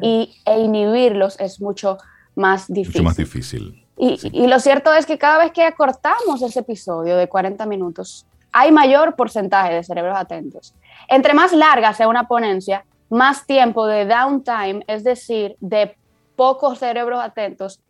[0.00, 1.98] y, e inhibirlos es mucho
[2.34, 3.02] más difícil.
[3.02, 3.84] Mucho más difícil.
[3.98, 8.26] Y, y lo cierto es que cada vez que acortamos ese episodio de 40 minutos,
[8.58, 10.74] hay mayor porcentaje de cerebros atentos.
[11.08, 15.94] Entre más larga sea una ponencia, más tiempo de downtime, es decir, de
[16.36, 17.80] pocos cerebros atentos,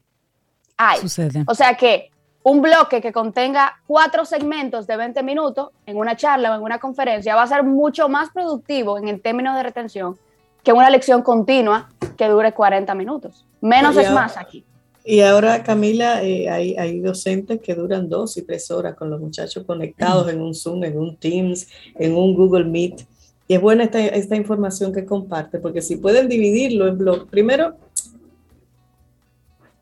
[0.77, 0.99] hay.
[1.47, 2.11] O sea que
[2.43, 6.81] un bloque que contenga cuatro segmentos de 20 minutos en una charla o en una
[6.81, 10.19] conferencia va a ser mucho más productivo en el término de retención
[10.65, 13.47] que una lección continua que dure 40 minutos.
[13.61, 14.65] Menos es más aquí.
[15.09, 19.21] Y ahora, Camila, eh, hay, hay, docentes que duran dos y tres horas con los
[19.21, 23.07] muchachos conectados en un Zoom, en un Teams, en un Google Meet.
[23.47, 27.77] Y es buena esta, esta información que comparte, porque si pueden dividirlo en bloques, primero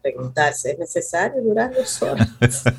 [0.03, 2.29] preguntarse, ¿es necesario durar dos horas?
[2.43, 2.75] Esa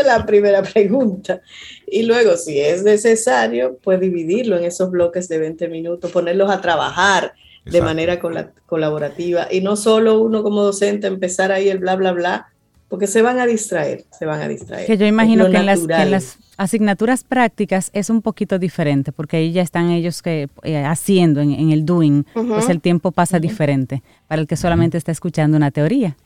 [0.00, 1.40] es la primera pregunta.
[1.86, 6.60] Y luego, si es necesario, pues dividirlo en esos bloques de 20 minutos, ponerlos a
[6.60, 7.32] trabajar
[7.64, 8.20] de manera
[8.66, 12.48] colaborativa y no solo uno como docente empezar ahí el bla, bla, bla,
[12.88, 14.86] porque se van a distraer, se van a distraer.
[14.86, 19.62] Que yo imagino que en, las, asignaturas prácticas es un poquito diferente, porque ahí ya
[19.62, 24.46] están ellos que, eh, haciendo en, el doing, pues el tiempo pasa diferente para el
[24.46, 26.16] que solamente está escuchando una teoría.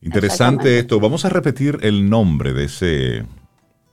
[0.00, 1.00] Interesante esto.
[1.00, 3.24] Vamos a repetir el nombre de ese,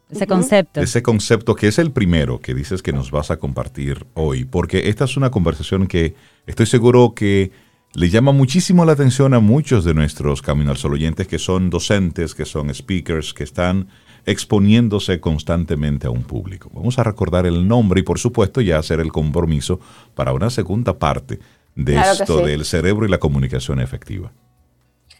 [0.09, 0.81] ese concepto.
[0.81, 4.89] ese concepto que es el primero que dices que nos vas a compartir hoy, porque
[4.89, 7.51] esta es una conversación que estoy seguro que
[7.93, 11.69] le llama muchísimo la atención a muchos de nuestros Camino al Sol oyentes que son
[11.69, 13.87] docentes, que son speakers, que están
[14.25, 16.69] exponiéndose constantemente a un público.
[16.73, 19.79] Vamos a recordar el nombre y por supuesto ya hacer el compromiso
[20.13, 21.39] para una segunda parte
[21.75, 24.31] de esto del cerebro y la comunicación efectiva.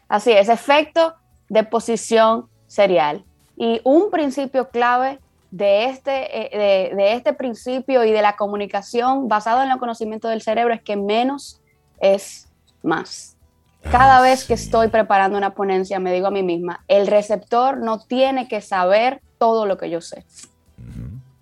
[0.08, 1.16] Así es, efecto
[1.50, 3.26] de posición serial.
[3.58, 5.20] Y un principio clave
[5.52, 10.42] de este, eh, de este principio y de la comunicación basado en el conocimiento del
[10.42, 11.62] cerebro es que menos
[12.00, 12.50] es
[12.84, 13.36] más.
[13.90, 18.00] Cada vez que estoy preparando una ponencia, me digo a mí misma, el receptor no
[18.00, 20.26] tiene que saber todo lo que yo sé.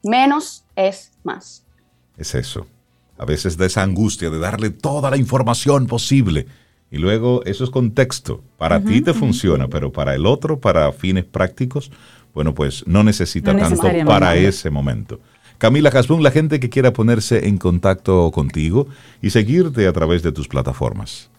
[0.04, 1.64] Menos es más.
[2.18, 2.68] Es eso.
[3.18, 6.48] A veces da esa angustia de darle toda la información posible.
[6.94, 8.44] Y luego eso es contexto.
[8.56, 11.92] Para ti te funciona, pero para el otro, para fines prácticos,
[12.36, 15.20] bueno, pues no necesita tanto para ese momento.
[15.58, 18.86] Camila Hasbun, la gente que quiera ponerse en contacto contigo
[19.24, 21.32] y seguirte a través de tus plataformas.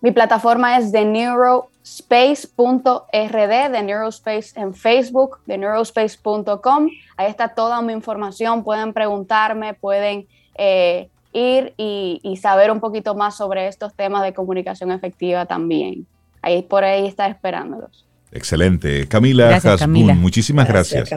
[0.00, 6.88] Mi plataforma es theneuroSpace.rd, de Neurospace en Facebook, de neurospace.com.
[7.16, 8.64] Ahí está toda mi información.
[8.64, 10.26] Pueden preguntarme, pueden
[10.56, 16.06] eh, ir y, saber un poquito más sobre estos temas de comunicación efectiva también.
[16.42, 18.06] Ahí por ahí está esperándolos.
[18.32, 19.08] Excelente.
[19.08, 21.10] Camila Hasbun, muchísimas gracias,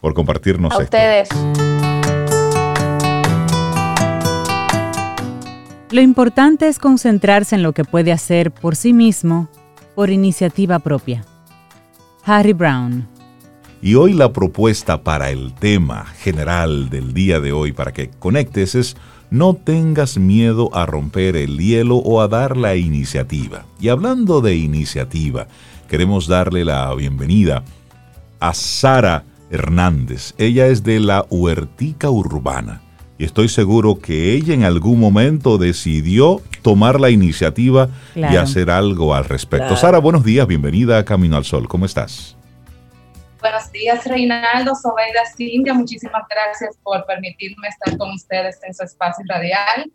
[0.00, 1.28] por compartirnos a ustedes.
[5.90, 9.48] Lo importante es concentrarse en lo que puede hacer por sí mismo,
[9.94, 11.24] por iniciativa propia.
[12.24, 13.06] Harry Brown.
[13.80, 18.74] Y hoy la propuesta para el tema general del día de hoy, para que conectes,
[18.74, 18.96] es
[19.30, 23.66] no tengas miedo a romper el hielo o a dar la iniciativa.
[23.80, 25.46] Y hablando de iniciativa,
[25.88, 27.64] queremos darle la bienvenida
[28.40, 30.34] a Sara Hernández.
[30.38, 32.82] Ella es de la Huertica Urbana
[33.18, 39.14] y estoy seguro que ella en algún momento decidió tomar la iniciativa y hacer algo
[39.14, 39.76] al respecto.
[39.76, 42.36] Sara, buenos días, bienvenida a Camino al Sol, ¿cómo estás?
[43.44, 49.22] Buenos días, Reinaldo, Sobeida, Cintia, muchísimas gracias por permitirme estar con ustedes en su espacio
[49.28, 49.92] radial.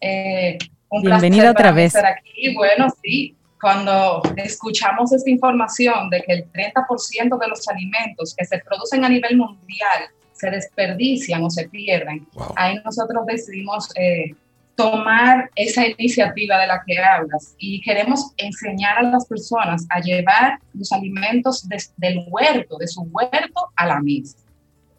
[0.00, 1.94] Eh, un Bienvenida otra vez.
[1.94, 2.52] Estar aquí.
[2.56, 8.58] Bueno, sí, cuando escuchamos esta información de que el 30% de los alimentos que se
[8.58, 12.26] producen a nivel mundial se desperdician o se pierden.
[12.56, 14.34] Ahí nosotros decidimos eh,
[14.78, 20.60] tomar esa iniciativa de la que hablas y queremos enseñar a las personas a llevar
[20.72, 21.66] los alimentos
[21.96, 24.38] del huerto, de su huerto a la mesa.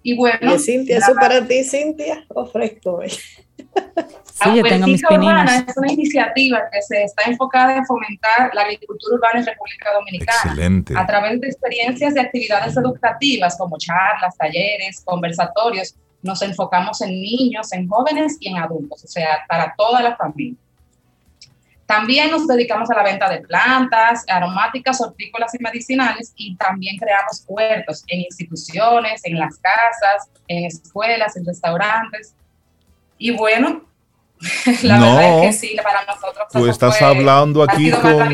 [0.04, 3.02] Y bueno, Cintia, eso para ti, Cintia, ofrezco.
[3.06, 8.64] Sí, yo tengo mis Urbana es una iniciativa que se está enfocada en fomentar la
[8.64, 10.40] agricultura urbana en República Dominicana.
[10.44, 10.94] Excelente.
[10.98, 17.72] A través de experiencias de actividades educativas como charlas, talleres, conversatorios, nos enfocamos en niños,
[17.74, 20.58] en jóvenes y en adultos, o sea, para toda la familia.
[21.86, 27.44] También nos dedicamos a la venta de plantas, aromáticas, hortícolas y medicinales y también creamos
[27.48, 32.36] huertos en instituciones, en las casas, en escuelas, en restaurantes.
[33.18, 33.86] Y bueno,
[34.84, 36.48] la verdad es que sí, para nosotros.
[36.52, 38.32] Tú estás hablando aquí con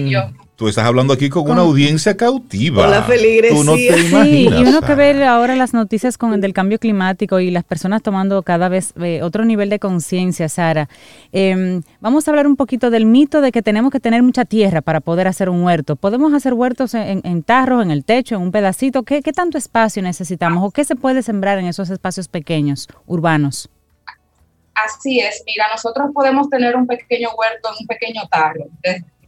[0.56, 2.84] Tú estás hablando aquí con, una audiencia cautiva.
[2.84, 3.58] Con la feligresía.
[3.58, 4.26] Tú no te imaginas.
[4.26, 7.66] Sí, y uno que ver ahora las noticias con el del cambio climático y las
[7.66, 10.88] personas tomando cada vez eh, otro nivel de conciencia, Sara.
[11.34, 14.82] Em, vamos a hablar un poquito del mito de que tenemos que tener mucha tierra
[14.82, 15.98] para poder hacer un huerto.
[15.98, 19.04] ¿Podemos hacer huertos en, tarros, en el techo, en un pedacito?
[19.04, 23.70] ¿Qué, ¿Qué tanto espacio necesitamos o qué se puede sembrar en esos espacios pequeños, urbanos?
[24.76, 28.66] Así es, mira, nosotros podemos tener un pequeño huerto en un pequeño tarro,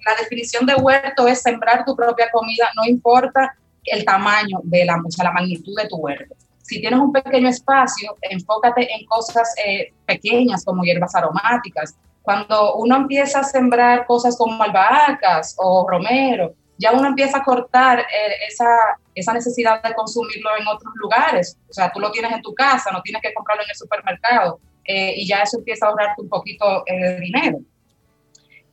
[0.07, 4.95] la definición de huerto es sembrar tu propia comida, no importa el tamaño de la,
[4.95, 6.35] o sea, la magnitud de tu huerto.
[6.61, 11.95] Si tienes un pequeño espacio, enfócate en cosas eh, pequeñas como hierbas aromáticas.
[12.21, 17.99] Cuando uno empieza a sembrar cosas como albahacas o romero, ya uno empieza a cortar
[17.99, 18.67] eh, esa,
[19.15, 21.57] esa necesidad de consumirlo en otros lugares.
[21.69, 24.59] O sea, tú lo tienes en tu casa, no tienes que comprarlo en el supermercado
[24.83, 27.59] eh, y ya eso empieza a ahorrarte un poquito de dinero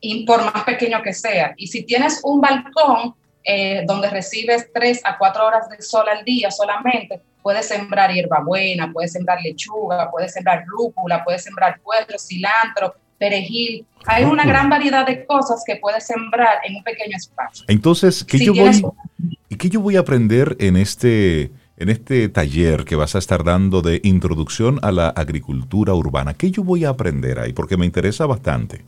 [0.04, 1.54] y por más pequeño que sea.
[1.56, 6.22] Y si tienes un balcón eh, donde recibes tres a cuatro horas de sol al
[6.26, 12.94] día solamente, puedes sembrar hierbabuena, puedes sembrar lechuga, puedes sembrar rúcula, puedes sembrar puerro, cilantro,
[13.18, 13.86] perejil.
[14.04, 17.64] Hay una gran variedad de cosas que puedes sembrar en un pequeño espacio.
[17.68, 18.82] Entonces, ¿qué, yo, voy,
[19.58, 23.80] ¿qué yo voy a aprender en este, en este taller que vas a estar dando
[23.80, 26.34] de introducción a la agricultura urbana?
[26.34, 27.54] ¿Qué yo voy a aprender ahí?
[27.54, 28.84] Porque me interesa bastante.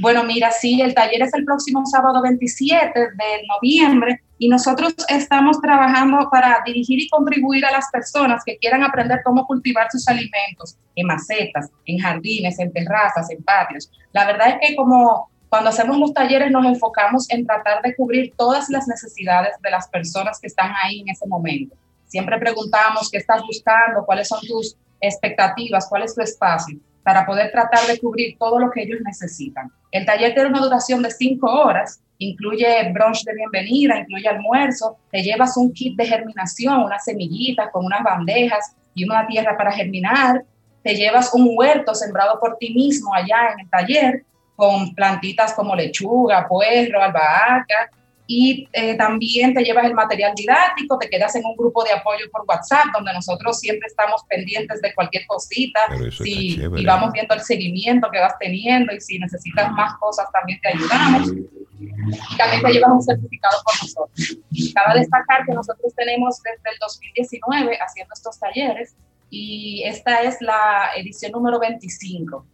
[0.00, 5.60] Bueno, mira, sí, el taller es el próximo sábado 27 de noviembre y nosotros estamos
[5.60, 10.76] trabajando para dirigir y contribuir a las personas que quieran aprender cómo cultivar sus alimentos
[10.94, 13.90] en macetas, en jardines, en terrazas, en patios.
[14.12, 18.32] La verdad es que como cuando hacemos los talleres nos enfocamos en tratar de cubrir
[18.36, 21.74] todas las necesidades de las personas que están ahí en ese momento.
[22.06, 27.50] Siempre preguntamos qué estás buscando, cuáles son tus expectativas, cuál es tu espacio para poder
[27.50, 29.70] tratar de cubrir todo lo que ellos necesitan.
[29.90, 35.22] El taller tiene una duración de cinco horas, incluye brunch de bienvenida, incluye almuerzo, te
[35.22, 40.44] llevas un kit de germinación, unas semillitas con unas bandejas y una tierra para germinar,
[40.82, 44.24] te llevas un huerto sembrado por ti mismo allá en el taller
[44.56, 47.90] con plantitas como lechuga, puerro, albahaca,
[48.30, 52.30] y eh, también te llevas el material didáctico, te quedas en un grupo de apoyo
[52.30, 55.80] por WhatsApp, donde nosotros siempre estamos pendientes de cualquier cosita
[56.22, 60.68] y vamos viendo el seguimiento que vas teniendo y si necesitas más cosas también te
[60.68, 61.32] ayudamos.
[61.80, 64.38] Y también te llevas un certificado por nosotros.
[64.74, 68.94] Cabe destacar que nosotros tenemos desde el 2019 haciendo estos talleres
[69.30, 72.44] y esta es la edición número 25.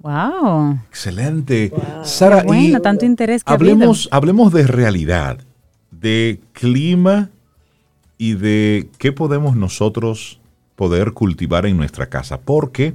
[0.00, 0.78] Wow.
[0.88, 1.72] Excelente.
[2.02, 5.38] Sara, bueno, tanto interés que hablemos, hablemos de realidad,
[5.90, 7.30] de clima
[8.18, 10.40] y de qué podemos nosotros
[10.76, 12.40] poder cultivar en nuestra casa.
[12.40, 12.94] Porque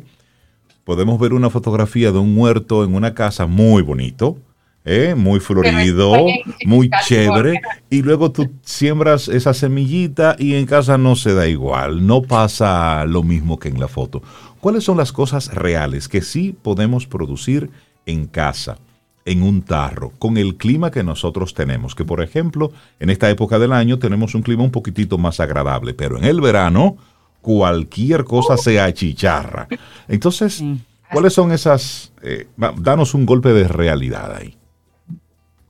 [0.83, 4.37] podemos ver una fotografía de un huerto en una casa muy bonito,
[4.85, 5.15] ¿eh?
[5.15, 6.25] muy florido,
[6.65, 12.05] muy chévere, y luego tú siembras esa semillita y en casa no se da igual,
[12.05, 14.21] no pasa lo mismo que en la foto.
[14.59, 17.71] ¿Cuáles son las cosas reales que sí podemos producir
[18.05, 18.77] en casa,
[19.25, 21.95] en un tarro, con el clima que nosotros tenemos?
[21.95, 25.93] Que por ejemplo, en esta época del año tenemos un clima un poquitito más agradable,
[25.93, 26.97] pero en el verano
[27.41, 29.67] cualquier cosa se achicharra.
[30.07, 30.63] Entonces,
[31.11, 32.13] ¿cuáles son esas?
[32.21, 32.47] Eh,
[32.77, 34.60] danos un golpe de realidad ahí.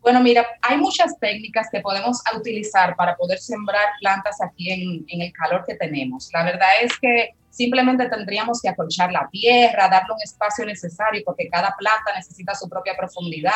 [0.01, 5.31] Bueno, mira, hay muchas técnicas que podemos utilizar para poder sembrar plantas aquí en, el
[5.31, 6.29] calor que tenemos.
[6.33, 11.49] La verdad es que Simplemente tendríamos que acolchar la tierra, darle un espacio necesario porque
[11.49, 13.51] cada planta necesita su propia profundidad,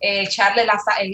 [0.00, 0.66] eh, echarle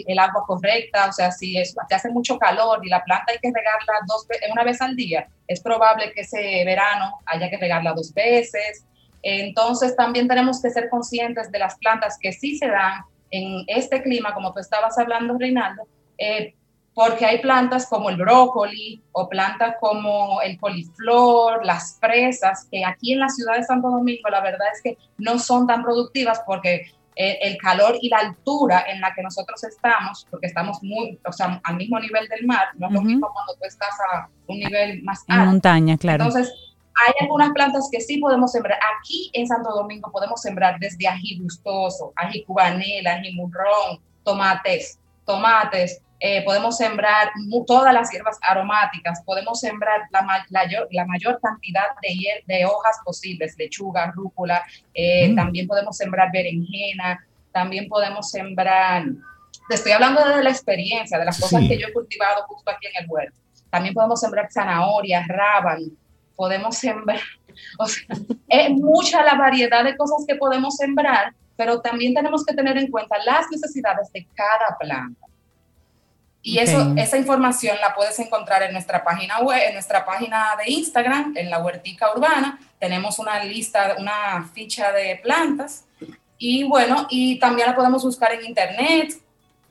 [0.06, 3.52] el, agua correcta, o sea, si es, hace mucho calor y la planta hay que
[3.54, 8.14] regarla dos, una vez al día, es probable que ese verano haya que regarla dos
[8.14, 8.86] veces.
[9.20, 14.02] Entonces también tenemos que ser conscientes de las plantas que sí se dan en este
[14.02, 15.84] clima, como tú estabas hablando, Reinaldo,
[16.16, 16.54] eh,
[16.94, 23.12] porque hay plantas como el brócoli o plantas como el coliflor, las fresas, que aquí
[23.12, 26.90] en la ciudad de Santo Domingo la verdad es que no son tan productivas porque
[27.14, 31.32] eh, el calor y la altura en la que nosotros estamos, porque estamos muy, o
[31.32, 34.58] sea, al mismo nivel del mar, no es lo mismo cuando tú estás a un
[34.58, 35.42] nivel más alto.
[35.42, 36.24] En montaña, claro.
[36.24, 36.52] Entonces,
[37.06, 38.78] hay algunas plantas que sí podemos sembrar.
[38.98, 46.00] Aquí en Santo Domingo podemos sembrar desde ají gustoso, ají cubanela, ají murrón, tomates, tomates,
[46.20, 47.30] eh, podemos sembrar
[47.66, 50.26] todas las hierbas aromáticas, podemos sembrar la,
[50.90, 54.64] la, mayor cantidad de, de, hojas posibles, lechuga, rúcula,
[54.94, 55.36] eh, mm.
[55.36, 59.04] también podemos sembrar berenjena, también podemos sembrar,
[59.68, 62.88] te estoy hablando de la experiencia, de las cosas que yo he cultivado justo aquí
[62.88, 63.38] en el huerto.
[63.70, 65.86] También podemos sembrar zanahorias, rábano,
[66.38, 67.20] podemos sembrar,
[67.78, 68.06] o sea,
[68.46, 72.88] es mucha la variedad de cosas que podemos sembrar, pero también tenemos que tener en
[72.92, 75.26] cuenta las necesidades de cada planta.
[76.40, 80.70] Y eso, esa información la puedes encontrar en nuestra página web, en nuestra página de
[80.70, 82.60] Instagram, en la Huertica Urbana.
[82.78, 85.84] Tenemos una lista, una ficha de plantas.
[86.38, 89.14] Y bueno, y también la podemos buscar en internet.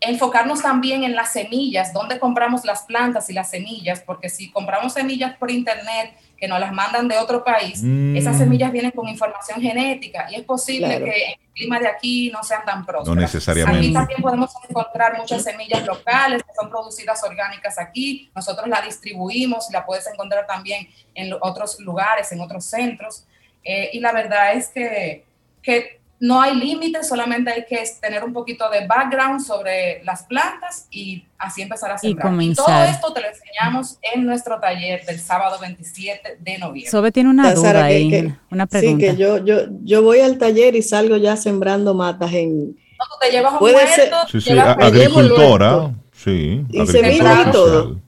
[0.01, 4.93] Enfocarnos también en las semillas, dónde compramos las plantas y las semillas, porque si compramos
[4.93, 7.83] semillas por internet que nos las mandan de otro país,
[8.15, 8.37] esas mm.
[8.37, 12.43] semillas vienen con información genética y es posible que en el clima de aquí no
[12.43, 13.15] sean tan prósperas.
[13.15, 13.79] No necesariamente.
[13.79, 18.29] Aquí también podemos encontrar muchas semillas locales que son producidas orgánicas aquí.
[18.35, 23.25] Nosotros la distribuimos y la puedes encontrar también en otros lugares, en otros centros.
[23.63, 25.25] Eh, y la verdad es que,
[25.63, 30.87] que no hay límites, solamente hay que tener un poquito de background sobre las plantas
[30.89, 32.33] y así empezar a sembrar.
[32.41, 36.89] Y, todo esto te lo enseñamos en nuestro taller del sábado 27 de noviembre.
[36.89, 39.05] Sobe tiene una duda ahí, una pregunta.
[39.05, 42.69] Sí, que yo, yo, yo voy al taller y salgo ya sembrando matas en...
[42.69, 46.65] No, tú te llevas un huerto, sí, sí, agricultora, sí.
[46.71, 48.01] Y semillas y todo.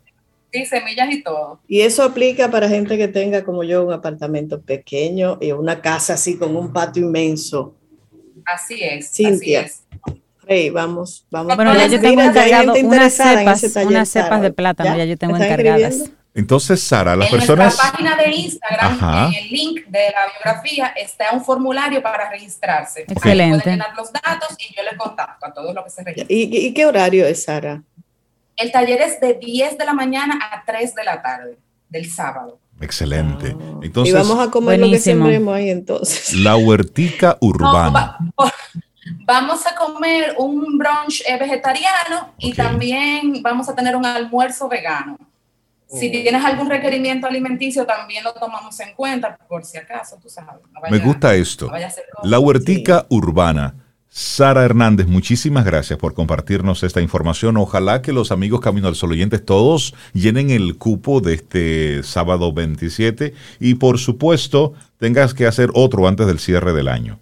[0.52, 1.60] Sí, semillas y todo.
[1.68, 6.14] Y eso aplica para gente que tenga como yo un apartamento pequeño y una casa
[6.14, 7.76] así con un patio inmenso
[8.54, 9.12] Así es.
[9.12, 9.62] Cintia.
[9.62, 9.84] Así
[10.48, 10.74] es.
[10.74, 11.56] vamos, vamos.
[11.56, 16.12] Bueno, ya yo tengo encargado unas cepas, unas cepas de plátano, ya yo tengo encargadas.
[16.36, 17.74] Entonces, Sara, las personas...
[17.74, 22.30] En la página de Instagram, en el link de la biografía, está un formulario para
[22.30, 23.02] registrarse.
[23.02, 23.56] Excelente.
[23.56, 26.28] Ahí pueden llenar los datos y yo le contacto a todos los que se registran.
[26.30, 27.82] ¿Y, ¿Y, qué horario es, Sara?
[28.56, 31.58] El taller es de 10 de la mañana a 3 de la tarde,
[31.90, 32.60] del sábado.
[32.82, 33.56] Excelente.
[33.60, 33.80] Ah.
[33.82, 36.34] Entonces, y vamos a comer lo que sembremos ahí entonces.
[36.34, 38.18] La huertica urbana.
[39.26, 45.18] vamos a comer un brunch eh, vegetariano y también vamos a tener un almuerzo vegano.
[45.88, 46.12] Si oh.
[46.12, 50.62] tienes algún requerimiento alimenticio, también lo tomamos en cuenta, por si acaso, tú sabes.
[50.90, 51.72] Me gusta esto.
[52.24, 53.76] la huertica urbana.
[54.12, 57.58] Sara Hernández, muchísimas gracias por compartirnos esta información.
[57.58, 62.52] Ojalá que los amigos Camino al Sol oyentes todos llenen el cupo de este sábado
[62.52, 67.20] 27 y por supuesto tengas que hacer otro antes del cierre del año.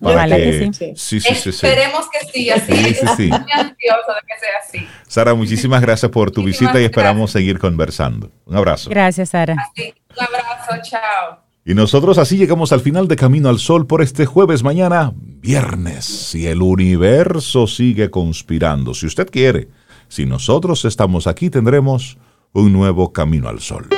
[0.00, 0.92] Ojalá que, sí.
[0.94, 1.48] Sí, sí, sí.
[1.48, 2.72] Esperemos que sí, así.
[2.72, 3.28] Sí, sí, sí.
[3.30, 4.88] Muy ansioso de que sea así.
[5.08, 8.30] Sara, muchísimas gracias por tu visita y esperamos seguir conversando.
[8.44, 8.90] Un abrazo.
[8.90, 9.56] Gracias, Sara.
[9.58, 11.45] Así, un abrazo, chao.
[11.68, 16.32] Y nosotros así llegamos al final de Camino al Sol por este jueves mañana, viernes,
[16.36, 18.94] y el universo sigue conspirando.
[18.94, 19.68] Si usted quiere,
[20.06, 22.18] si nosotros estamos aquí, tendremos
[22.52, 23.88] un nuevo Camino al Sol.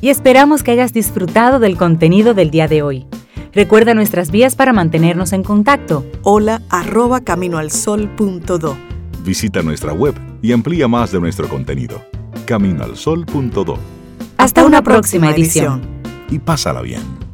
[0.00, 3.06] Y esperamos que hayas disfrutado del contenido del día de hoy.
[3.52, 6.04] Recuerda nuestras vías para mantenernos en contacto.
[6.22, 8.76] Hola arroba caminoalsol.do.
[9.22, 12.02] Visita nuestra web y amplía más de nuestro contenido.
[12.46, 13.78] Caminoalsol.do.
[14.38, 15.95] Hasta, una, próxima, edición
[16.30, 17.25] y pásala bien.